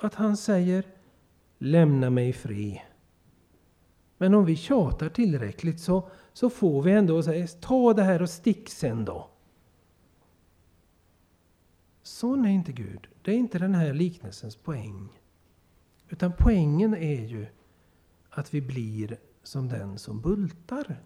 [0.00, 0.84] Att han säger
[1.58, 2.82] lämna mig fri.
[4.18, 8.30] Men om vi tjatar tillräckligt så, så får vi ändå säga ta det här och
[8.30, 9.30] stick sen då.
[12.02, 13.08] Sån är inte Gud.
[13.22, 15.08] Det är inte den här liknelsens poäng.
[16.08, 17.46] Utan poängen är ju
[18.30, 21.00] att vi blir som den som bultar.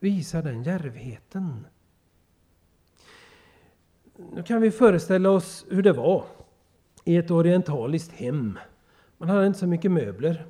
[0.00, 1.66] Visar den järvheten.
[4.32, 6.24] Nu kan vi föreställa oss hur det var
[7.04, 8.58] i ett orientaliskt hem.
[9.18, 10.46] Man hade inte så mycket möbler.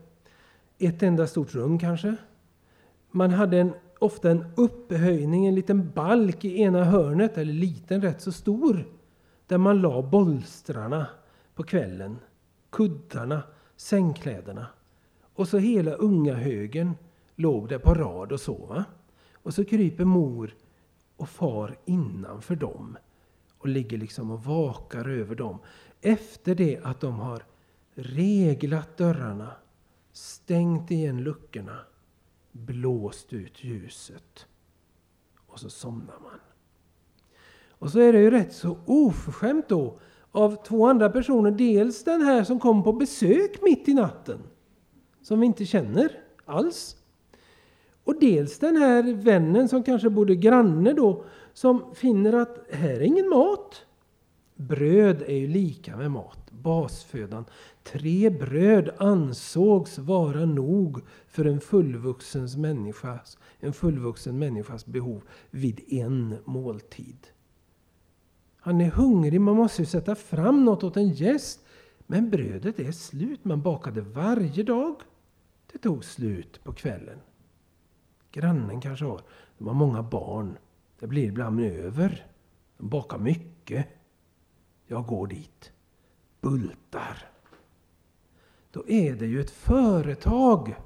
[0.78, 2.16] Ett enda stort rum kanske.
[3.10, 8.20] Man hade en, ofta en upphöjning, en liten balk i ena hörnet, eller liten, rätt
[8.20, 8.84] så stor
[9.46, 11.06] där man la bolstrarna
[11.54, 12.18] på kvällen,
[12.70, 13.42] kuddarna,
[13.76, 14.66] sängkläderna.
[15.34, 16.94] Och så hela unga högen
[17.36, 18.82] låg där på rad och sov.
[19.32, 20.54] Och så kryper mor
[21.16, 22.96] och far innanför dem
[23.58, 25.58] och ligger liksom och vakar över dem.
[26.06, 27.44] Efter det att de har
[27.94, 29.50] reglat dörrarna,
[30.12, 31.78] stängt igen luckorna,
[32.52, 34.46] blåst ut ljuset.
[35.46, 36.40] Och så somnar man.
[37.68, 39.98] Och så är det ju rätt så oförskämt då
[40.32, 41.50] av två andra personer.
[41.50, 44.38] Dels den här som kom på besök mitt i natten,
[45.22, 46.96] som vi inte känner alls.
[48.04, 53.00] Och dels den här vännen som kanske bodde granne då, som finner att här är
[53.00, 53.83] ingen mat.
[54.68, 57.44] Bröd är ju lika med mat, basfödan.
[57.82, 66.36] Tre bröd ansågs vara nog för en fullvuxen människas, en fullvuxen människas behov vid en
[66.44, 67.26] måltid.
[68.56, 71.60] Han är hungrig, man måste ju sätta fram något åt en gäst.
[72.06, 74.94] Men brödet är slut, man bakade varje dag.
[75.72, 77.18] Det tog slut på kvällen.
[78.32, 79.20] Grannen kanske har,
[79.58, 80.56] de har många barn.
[80.98, 82.26] Det blir ibland över.
[82.78, 83.86] De bakar mycket.
[84.86, 85.72] Jag går dit.
[86.40, 87.28] Bultar.
[88.70, 90.76] Då är det ju ett företag.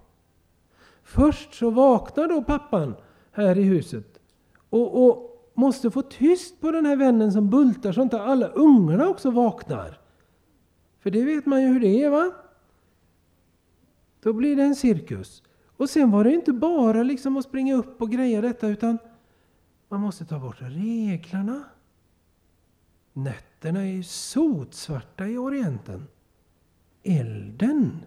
[1.02, 2.94] Först så vaknar då pappan
[3.32, 4.18] här i huset
[4.70, 9.08] och, och måste få tyst på den här vännen som bultar så inte alla ungarna
[9.08, 10.00] också vaknar.
[11.00, 12.32] För det vet man ju hur det är va?
[14.22, 15.42] Då blir det en cirkus.
[15.76, 18.98] Och sen var det inte bara liksom att springa upp och greja detta utan
[19.88, 21.64] man måste ta bort reglarna.
[23.58, 26.08] Nätterna är sotsvarta i Orienten.
[27.02, 28.04] Elden.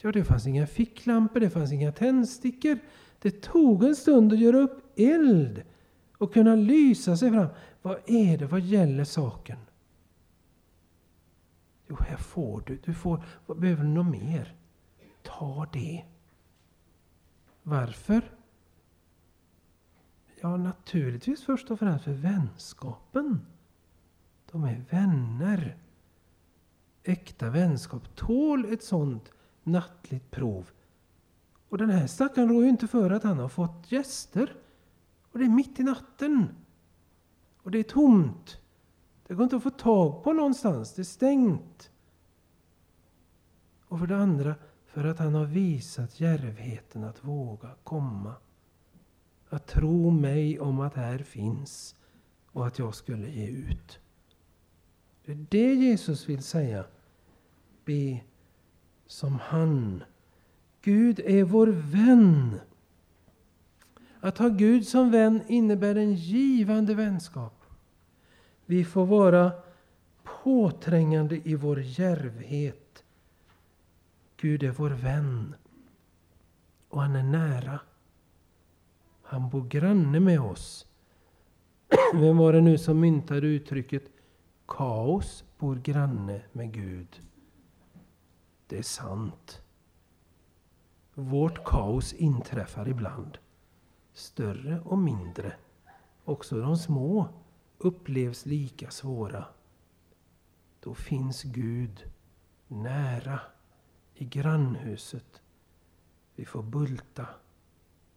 [0.00, 2.78] Ja, det fanns inga ficklampor, det fanns inga tändstickor.
[3.22, 5.62] Det tog en stund att göra upp eld
[6.18, 7.48] och kunna lysa sig fram.
[7.82, 8.46] Vad är det?
[8.46, 9.58] Vad gäller saken?
[11.88, 12.78] Jo, här får du.
[12.84, 14.54] Du får, vad behöver du något mer?
[15.22, 16.04] Ta det.
[17.62, 18.22] Varför?
[20.40, 23.40] Ja, naturligtvis först och främst för vänskapen.
[24.52, 25.76] De är vänner.
[27.02, 29.30] Äkta vänskap tål ett sånt
[29.62, 30.70] nattligt prov.
[31.68, 34.56] Och den här stackaren rår ju inte för att han har fått gäster.
[35.32, 36.48] Och det är mitt i natten.
[37.62, 38.58] Och det är tomt.
[39.26, 40.94] Det går inte att få tag på någonstans.
[40.94, 41.90] Det är stängt.
[43.88, 44.54] Och för det andra
[44.86, 48.34] för att han har visat djärvheten att våga komma.
[49.48, 51.96] Att tro mig om att här finns
[52.52, 53.98] och att jag skulle ge ut.
[55.26, 56.84] Det är det Jesus vill säga.
[57.84, 58.20] Be
[59.06, 60.04] som han.
[60.82, 62.60] Gud är vår vän.
[64.20, 67.64] Att ha Gud som vän innebär en givande vänskap.
[68.66, 69.52] Vi får vara
[70.22, 73.04] påträngande i vår djärvhet.
[74.36, 75.54] Gud är vår vän.
[76.88, 77.80] Och han är nära.
[79.22, 80.86] Han bor granne med oss.
[82.14, 84.15] Vem var det nu som myntade uttrycket
[84.68, 87.20] Kaos bor granne med Gud?
[88.66, 89.62] Det är sant.
[91.14, 93.38] Vårt kaos inträffar ibland.
[94.12, 95.56] Större och mindre.
[96.24, 97.28] Också de små
[97.78, 99.44] upplevs lika svåra.
[100.80, 102.10] Då finns Gud
[102.68, 103.40] nära
[104.14, 105.42] i grannhuset.
[106.34, 107.26] Vi får bulta.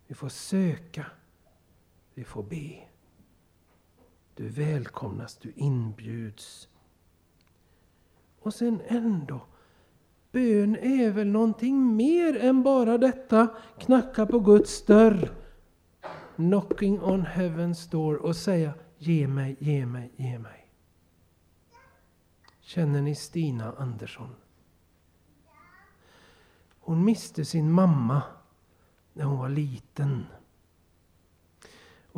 [0.07, 1.05] Vi får söka.
[2.13, 2.88] Vi får be.
[4.39, 6.69] Du välkomnas, du inbjuds.
[8.39, 9.41] Och sen ändå,
[10.31, 13.47] bön är väl någonting mer än bara detta
[13.79, 15.31] knacka på Guds dörr.
[16.35, 20.71] Knocking on heaven's door och säga Ge mig, ge mig, ge mig.
[22.59, 24.35] Känner ni Stina Andersson?
[26.79, 28.23] Hon miste sin mamma
[29.13, 30.25] när hon var liten.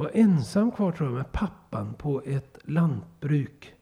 [0.01, 3.73] Var ensam kvar tror jag med pappan på ett lantbruk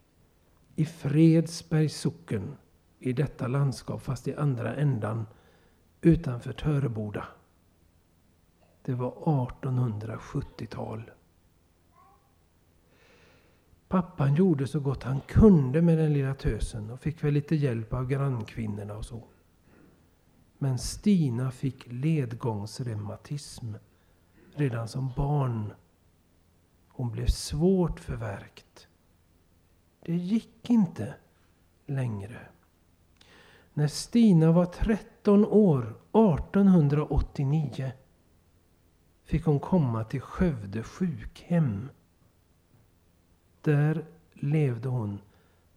[0.75, 2.57] i Fredsbergs socken
[2.99, 5.25] i detta landskap fast i andra ändan
[6.01, 7.25] utanför Töreboda.
[8.81, 11.11] Det var 1870-tal.
[13.87, 17.93] Pappan gjorde så gott han kunde med den lilla tösen och fick väl lite hjälp
[17.93, 19.23] av grannkvinnorna och så.
[20.57, 23.73] Men Stina fick ledgångsreumatism
[24.55, 25.73] redan som barn.
[26.99, 28.87] Hon blev svårt förvärkt.
[29.99, 31.15] Det gick inte
[31.85, 32.39] längre.
[33.73, 37.91] När Stina var 13 år, 1889,
[39.23, 41.89] fick hon komma till Skövde sjukhem.
[43.61, 45.19] Där levde hon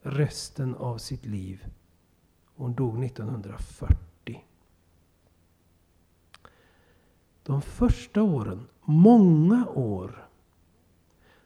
[0.01, 1.66] resten av sitt liv.
[2.57, 4.45] Hon dog 1940.
[7.43, 10.29] De första åren, många år,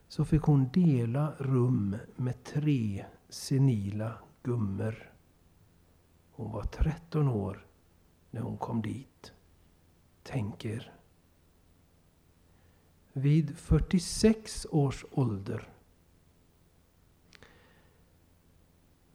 [0.09, 5.13] så fick hon dela rum med tre senila gummor.
[6.31, 7.67] Hon var 13 år
[8.31, 9.33] när hon kom dit.
[10.23, 10.93] Tänk er.
[13.13, 15.69] Vid 46 års ålder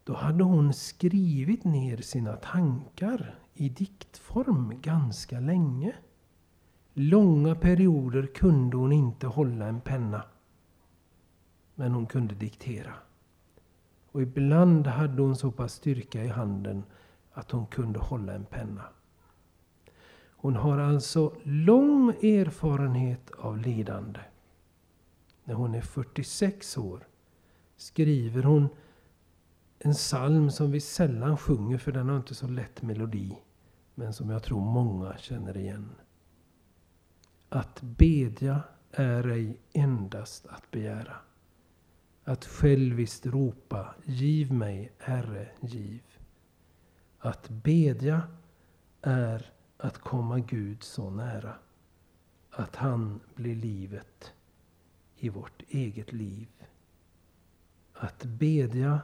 [0.04, 5.96] Då hade hon skrivit ner sina tankar i diktform ganska länge.
[6.94, 10.24] Långa perioder kunde hon inte hålla en penna.
[11.82, 12.94] Men hon kunde diktera.
[14.12, 16.84] Och ibland hade hon så pass styrka i handen
[17.32, 18.84] att hon kunde hålla en penna.
[20.36, 24.20] Hon har alltså lång erfarenhet av lidande.
[25.44, 27.08] När hon är 46 år
[27.78, 28.70] skriver hon
[29.80, 33.38] en psalm som vi sällan sjunger för den har inte så lätt melodi.
[33.96, 35.90] Men som jag tror många känner igen.
[37.50, 38.62] Att bedja
[38.92, 41.16] är ej endast att begära.
[42.24, 46.04] Att själviskt ropa, giv mig, Herre, giv.
[47.20, 48.22] Att bedja
[49.02, 51.54] är att komma Gud så nära.
[52.50, 54.34] Att han blir livet
[55.18, 56.48] i vårt eget liv.
[57.94, 59.02] Att bedja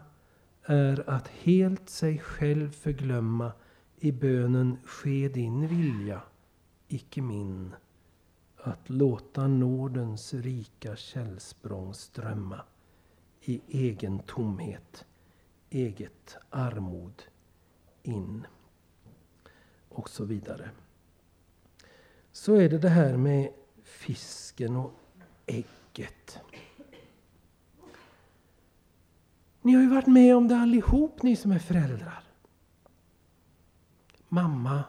[0.64, 3.52] är att helt sig själv förglömma
[4.00, 6.22] i bönen Ske din vilja,
[6.88, 7.76] icke min.
[8.58, 12.62] Att låta nådens rika källsprång strömma
[13.48, 15.06] i egen tomhet,
[15.70, 17.24] eget armod
[18.04, 18.48] in.
[19.90, 20.70] Och så vidare.
[22.32, 24.94] Så är det det här med fisken och
[25.46, 26.40] ägget.
[29.62, 32.24] Ni har ju varit med om det allihop, ni som är föräldrar.
[34.30, 34.84] Mamma,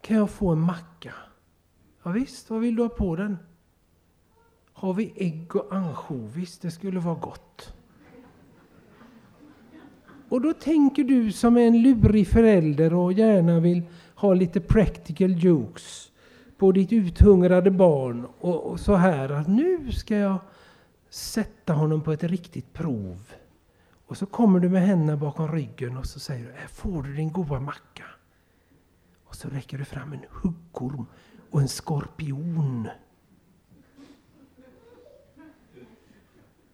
[0.00, 1.14] kan jag få en macka?
[2.02, 3.38] Ja, visst, vad vill du ha på den?
[4.78, 7.74] Har vi ägg och ansjovis, det skulle vara gott.
[10.28, 13.82] Och då tänker du som är en lurig förälder och gärna vill
[14.14, 16.12] ha lite practical jokes
[16.56, 20.38] på ditt uthungrade barn och, och så här att nu ska jag
[21.10, 23.32] sätta honom på ett riktigt prov.
[24.06, 27.14] Och så kommer du med händerna bakom ryggen och så säger du, här får du
[27.14, 28.04] din goda macka.
[29.24, 31.06] Och så räcker du fram en huggorm
[31.50, 32.88] och en skorpion.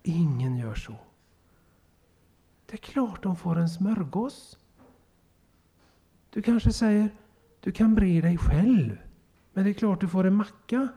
[0.06, 0.94] Ingen gör så.
[2.66, 4.58] Det är klart de får en smörgås.
[6.30, 7.08] Du kanske säger,
[7.60, 8.98] du kan bre dig själv.
[9.52, 10.88] Men det är klart du får en macka.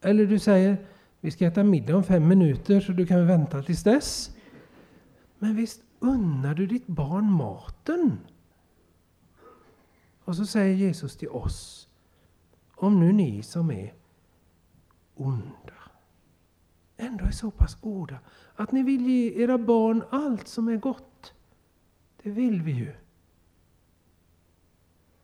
[0.00, 0.86] Eller du säger,
[1.20, 4.36] vi ska äta middag om fem minuter så du kan vänta tills dess.
[5.38, 8.18] Men visst unnar du ditt barn maten?
[10.24, 11.88] Och så säger Jesus till oss,
[12.74, 13.94] om nu ni som är
[15.14, 15.77] onda
[16.98, 18.18] ändå är så pass goda
[18.54, 21.34] att ni vill ge era barn allt som är gott.
[22.22, 22.92] Det vill vi ju.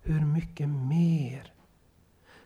[0.03, 1.53] Hur mycket mer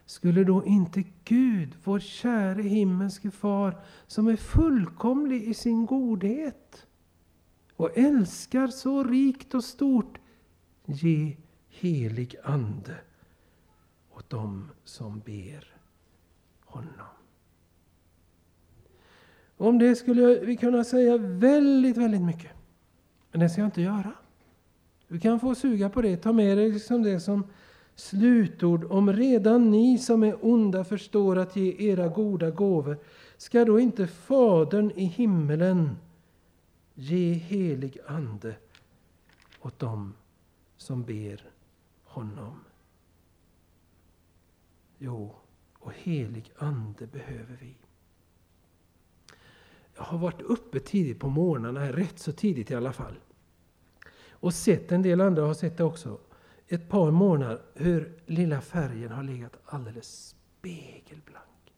[0.05, 6.87] skulle då inte Gud, vår käre himmelske far, som är fullkomlig i sin godhet
[7.75, 10.19] och älskar så rikt och stort,
[10.85, 11.37] ge
[11.69, 12.97] helig ande
[14.09, 15.75] åt dem som ber
[16.65, 17.18] honom.
[19.61, 22.51] Om det skulle vi kunna säga väldigt, väldigt mycket.
[23.31, 24.13] Men det ska jag inte göra.
[25.07, 27.43] Du kan få suga på det, ta med dig liksom det som
[27.95, 28.85] slutord.
[28.91, 32.97] Om redan ni som är onda förstår att ge era goda gåvor,
[33.37, 35.97] ska då inte Fadern i himmelen
[36.93, 38.55] ge helig ande
[39.61, 40.13] åt dem
[40.77, 41.49] som ber
[42.03, 42.59] honom?
[44.97, 45.35] Jo,
[45.79, 47.75] och helig ande behöver vi.
[49.99, 53.15] Jag har varit uppe tidigt på morgnarna, rätt så tidigt i alla fall.
[54.31, 56.19] Och sett, en del andra har sett det också,
[56.67, 61.73] ett par månader hur lilla färgen har legat alldeles spegelblank.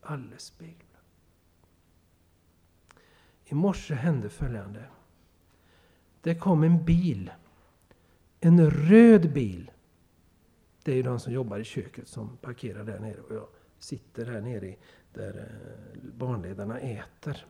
[0.00, 1.06] Alldeles spegelblank.
[3.44, 4.84] I morse hände följande.
[6.20, 7.30] Det kom en bil.
[8.40, 9.70] En röd bil.
[10.82, 13.20] Det är ju de som jobbar i köket som parkerar där nere.
[13.20, 13.48] Och jag
[13.78, 14.76] sitter här nere
[15.18, 17.46] där eh, barnledarna äter.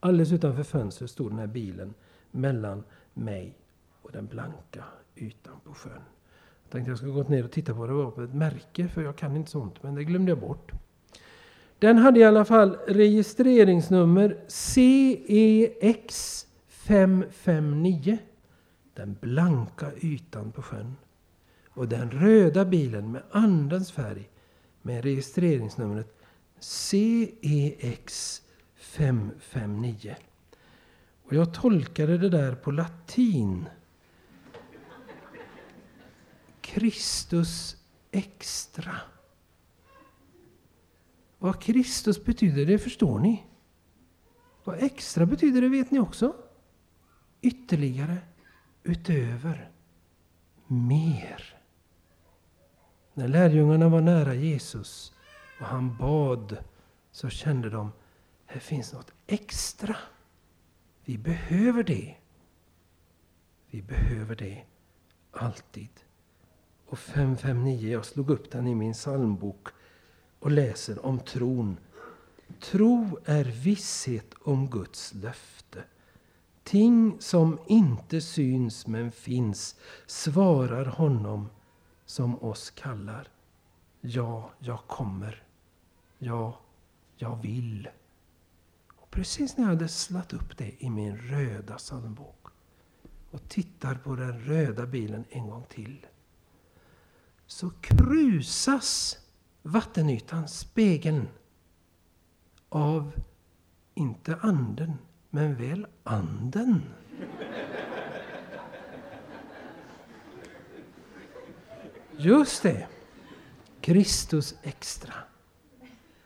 [0.00, 1.94] Alldeles utanför fönstret stod den här bilen
[2.30, 2.84] mellan
[3.14, 3.58] mig
[4.02, 4.84] och den blanka
[5.16, 6.02] ytan på sjön.
[6.62, 8.88] Jag tänkte jag skulle gått ner och titta på vad det var på ett märke,
[8.88, 10.72] för jag kan inte sånt, men det glömde jag bort.
[11.78, 18.18] Den hade i alla fall registreringsnummer CEX 559.
[18.94, 20.96] Den blanka ytan på sjön.
[21.68, 24.28] Och den röda bilen med andens färg
[24.82, 26.21] med registreringsnumret
[26.62, 28.42] CEX
[28.76, 30.16] 559.
[31.22, 33.68] Och jag tolkade det där på latin.
[36.60, 37.76] Kristus
[38.10, 38.96] extra.
[41.38, 43.44] Vad Kristus betyder, det förstår ni.
[44.64, 46.36] Vad extra betyder, det vet ni också.
[47.40, 48.18] Ytterligare,
[48.82, 49.70] utöver,
[50.66, 51.58] mer.
[53.14, 55.11] När lärjungarna var nära Jesus
[55.62, 56.56] och han bad
[57.10, 57.92] så kände de,
[58.46, 59.96] här finns något extra.
[61.04, 62.16] Vi behöver det.
[63.70, 64.64] Vi behöver det
[65.32, 65.88] alltid.
[66.86, 69.68] Och 559, jag slog upp den i min psalmbok
[70.38, 71.76] och läser om tron.
[72.60, 75.84] Tro är visshet om Guds löfte.
[76.62, 81.50] Ting som inte syns men finns svarar honom
[82.06, 83.28] som oss kallar.
[84.00, 85.42] Ja, jag kommer.
[86.24, 86.60] Ja,
[87.16, 87.88] jag vill.
[88.96, 92.46] Och precis när jag hade slagit upp det i min röda psalmbok
[93.30, 96.06] och tittar på den röda bilen en gång till
[97.46, 99.18] så krusas
[99.62, 101.28] vattenytan, spegeln,
[102.68, 103.12] av
[103.94, 104.92] inte anden,
[105.30, 106.82] men väl anden.
[112.16, 112.88] Just det.
[113.80, 115.14] Kristus extra.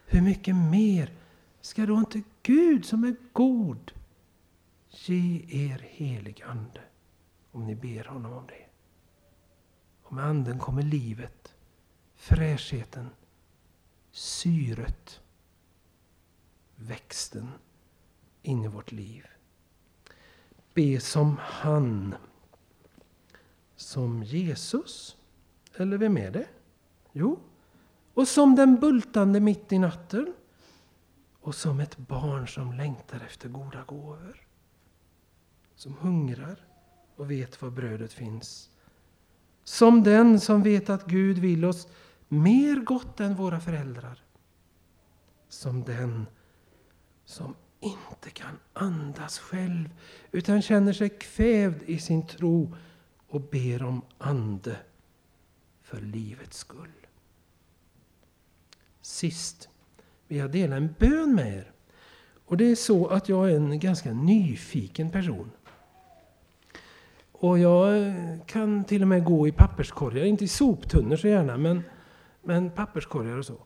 [0.07, 1.13] Hur mycket mer
[1.61, 3.93] ska då inte Gud som är god
[4.91, 6.81] ge er helig ande
[7.51, 8.67] om ni ber honom om det?
[10.03, 11.55] Och med anden kommer livet,
[12.15, 13.11] fräschheten,
[14.11, 15.21] syret,
[16.77, 17.49] växten
[18.43, 19.27] in i vårt liv.
[20.75, 22.15] Be som han,
[23.77, 25.17] som Jesus.
[25.75, 26.47] Eller vem är det?
[27.13, 27.39] Jo,
[28.17, 30.35] och som den bultande mitt i natten.
[31.41, 34.47] och som ett barn som längtar efter goda gåvor.
[35.75, 36.67] Som hungrar
[37.17, 38.71] och vet var brödet finns.
[39.65, 41.89] Som den som vet att Gud vill oss
[42.29, 44.23] mer gott än våra föräldrar.
[45.49, 46.27] Som den
[47.25, 49.91] som inte kan andas själv
[50.33, 52.77] utan känner sig kvävd i sin tro
[53.29, 54.77] och ber om ande
[55.83, 57.06] för livets skull.
[59.07, 59.69] Sist
[60.29, 61.71] vill jag dela en bön med er.
[62.45, 65.51] Och det är så att jag är en ganska nyfiken person.
[67.33, 68.15] Och jag
[68.47, 71.83] kan till och med gå i papperskorgar, inte i soptunnor så gärna, men,
[72.43, 73.57] men papperskorgar och så.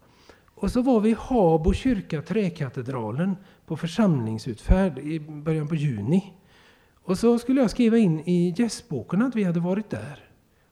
[0.54, 3.36] Och så var vi i Habo kyrka, Träkatedralen,
[3.66, 6.32] på församlingsutfärd i början på juni.
[7.04, 10.24] Och så skulle jag skriva in i gästboken att vi hade varit där.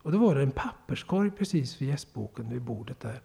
[0.02, 3.20] Och då var det en papperskorg precis vid gästboken, vid bordet där.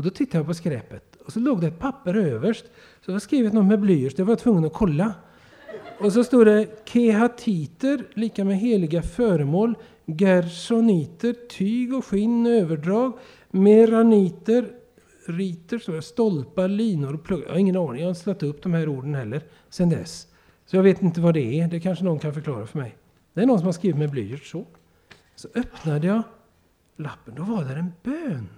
[0.00, 2.64] Och då tittade jag på skräpet och så låg det ett papper överst.
[3.00, 5.14] Så det var skrivet något med blyerts, det var jag tvungen att kolla.
[5.98, 9.74] Och så stod det kehatiter, lika med heliga föremål,
[10.06, 13.18] gersoniter, tyg och skinn, överdrag,
[13.50, 14.68] meraniter,
[15.26, 17.46] riter, så stolpar, linor och pluggar.
[17.46, 20.26] Jag har ingen aning, jag har inte slagit upp de här orden heller sen dess.
[20.66, 22.96] Så jag vet inte vad det är, det kanske någon kan förklara för mig.
[23.34, 24.66] Det är någon som har skrivit med blyerts så.
[25.34, 26.22] Så öppnade jag
[26.96, 28.48] lappen, då var det en bön.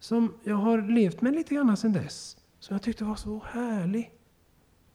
[0.00, 2.36] Som jag har levt med lite grann sedan dess.
[2.58, 4.10] Som jag tyckte var så härlig.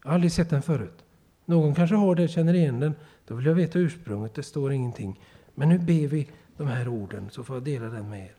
[0.04, 1.04] Jag har aldrig sett den förut.
[1.46, 2.96] Någon kanske har det, känner igen den.
[3.28, 5.20] Då vill jag veta ursprunget, det står ingenting.
[5.56, 8.36] Men nu ber vi de här orden, så får jag dela den med er.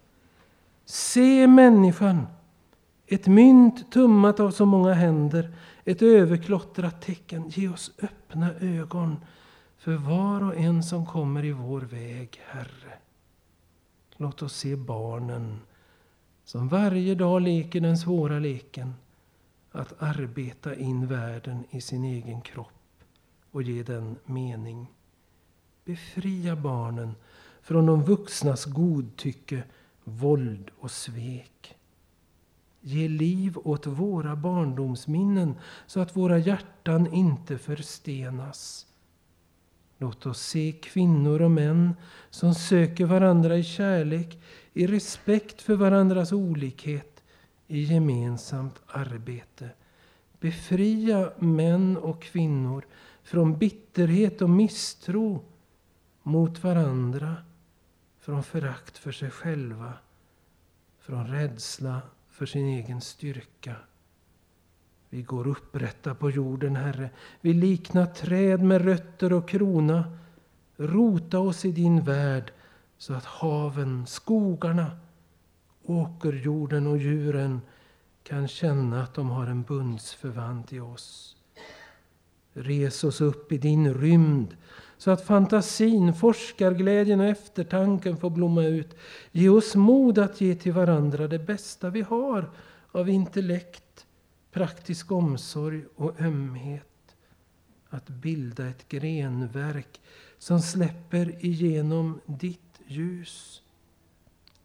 [0.84, 2.26] Se människan,
[3.06, 7.48] ett mynt tummat av så många händer, ett överklottrat tecken.
[7.48, 9.16] Ge oss öppna ögon
[9.78, 12.98] för var och en som kommer i vår väg, Herre.
[14.16, 15.60] Låt oss se barnen
[16.45, 18.95] som varje dag leker den svåra leken
[19.72, 22.68] att arbeta in världen i sin egen kropp
[23.51, 24.86] och ge den mening.
[25.84, 27.14] Befria barnen
[27.62, 29.62] från de vuxnas godtycke,
[30.05, 31.76] våld och svek.
[32.80, 35.55] Ge liv åt våra barndomsminnen
[35.86, 38.86] så att våra hjärtan inte förstenas.
[39.99, 41.95] Låt oss se kvinnor och män
[42.30, 44.38] som söker varandra i kärlek,
[44.75, 47.22] i respekt för varandras olikhet,
[47.66, 49.70] i gemensamt arbete.
[50.41, 52.87] Befria män och kvinnor
[53.22, 55.45] från bitterhet och misstro
[56.22, 57.37] mot varandra,
[58.20, 59.93] från förakt för sig själva,
[61.01, 63.77] från rädsla för sin egen styrka.
[65.11, 67.11] Vi går upprätta på jorden, Herre.
[67.41, 70.18] Vi liknar träd med rötter och krona.
[70.77, 72.53] Rota oss i din värld
[72.99, 74.90] så att haven, skogarna,
[75.82, 77.61] åkerjorden och djuren
[78.22, 81.36] kan känna att de har en bundsförvant i oss.
[82.53, 84.57] Res oss upp i din rymd
[84.99, 88.97] så att fantasin, forskarglädjen och eftertanken får blomma ut.
[89.32, 92.51] Ge oss mod att ge till varandra det bästa vi har
[92.92, 94.07] av intellekt,
[94.53, 97.16] praktisk omsorg och ömhet.
[97.88, 100.01] Att bilda ett grenverk
[100.38, 103.62] som släpper igenom ditt ljus.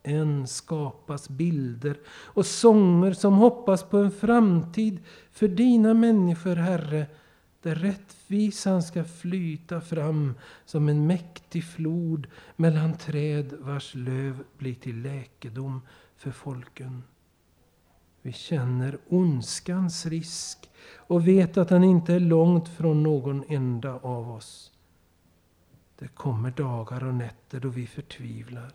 [0.03, 4.99] Än skapas bilder och sånger som hoppas på en framtid
[5.31, 7.07] för dina människor, Herre,
[7.61, 10.33] där rättvisan ska flyta fram
[10.65, 15.81] som en mäktig flod mellan träd vars löv blir till läkedom
[16.15, 17.03] för folken.
[18.21, 24.31] Vi känner ondskans risk och vet att den inte är långt från någon enda av
[24.31, 24.68] oss.
[25.99, 28.73] Det kommer dagar och nätter då vi förtvivlar.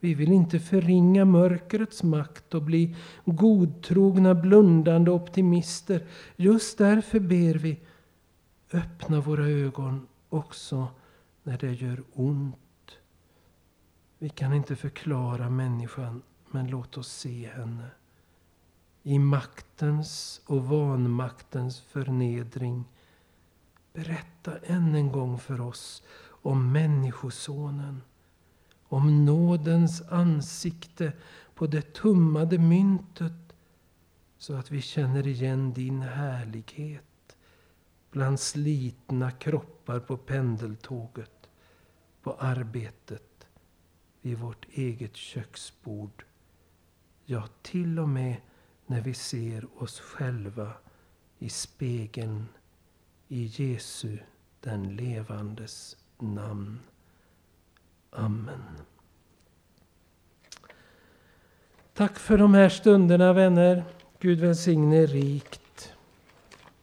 [0.00, 6.06] Vi vill inte förringa mörkrets makt och bli godtrogna, blundande optimister.
[6.36, 7.80] Just därför ber vi,
[8.72, 10.88] öppna våra ögon också
[11.42, 12.56] när det gör ont.
[14.18, 17.90] Vi kan inte förklara människan, men låt oss se henne.
[19.02, 22.84] I maktens och vanmaktens förnedring.
[23.92, 26.02] Berätta än en gång för oss
[26.42, 28.02] om Människosonen
[28.90, 31.12] om nådens ansikte
[31.54, 33.32] på det tummade myntet
[34.38, 37.36] så att vi känner igen din härlighet
[38.10, 41.50] bland slitna kroppar på pendeltåget,
[42.22, 43.46] på arbetet,
[44.20, 46.24] vid vårt eget köksbord.
[47.24, 48.36] Ja, till och med
[48.86, 50.72] när vi ser oss själva
[51.38, 52.46] i spegeln
[53.32, 54.18] i Jesu,
[54.60, 56.80] den levandes namn.
[58.10, 58.62] Amen.
[61.94, 63.84] Tack för de här stunderna vänner.
[64.18, 65.59] Gud välsigne rikt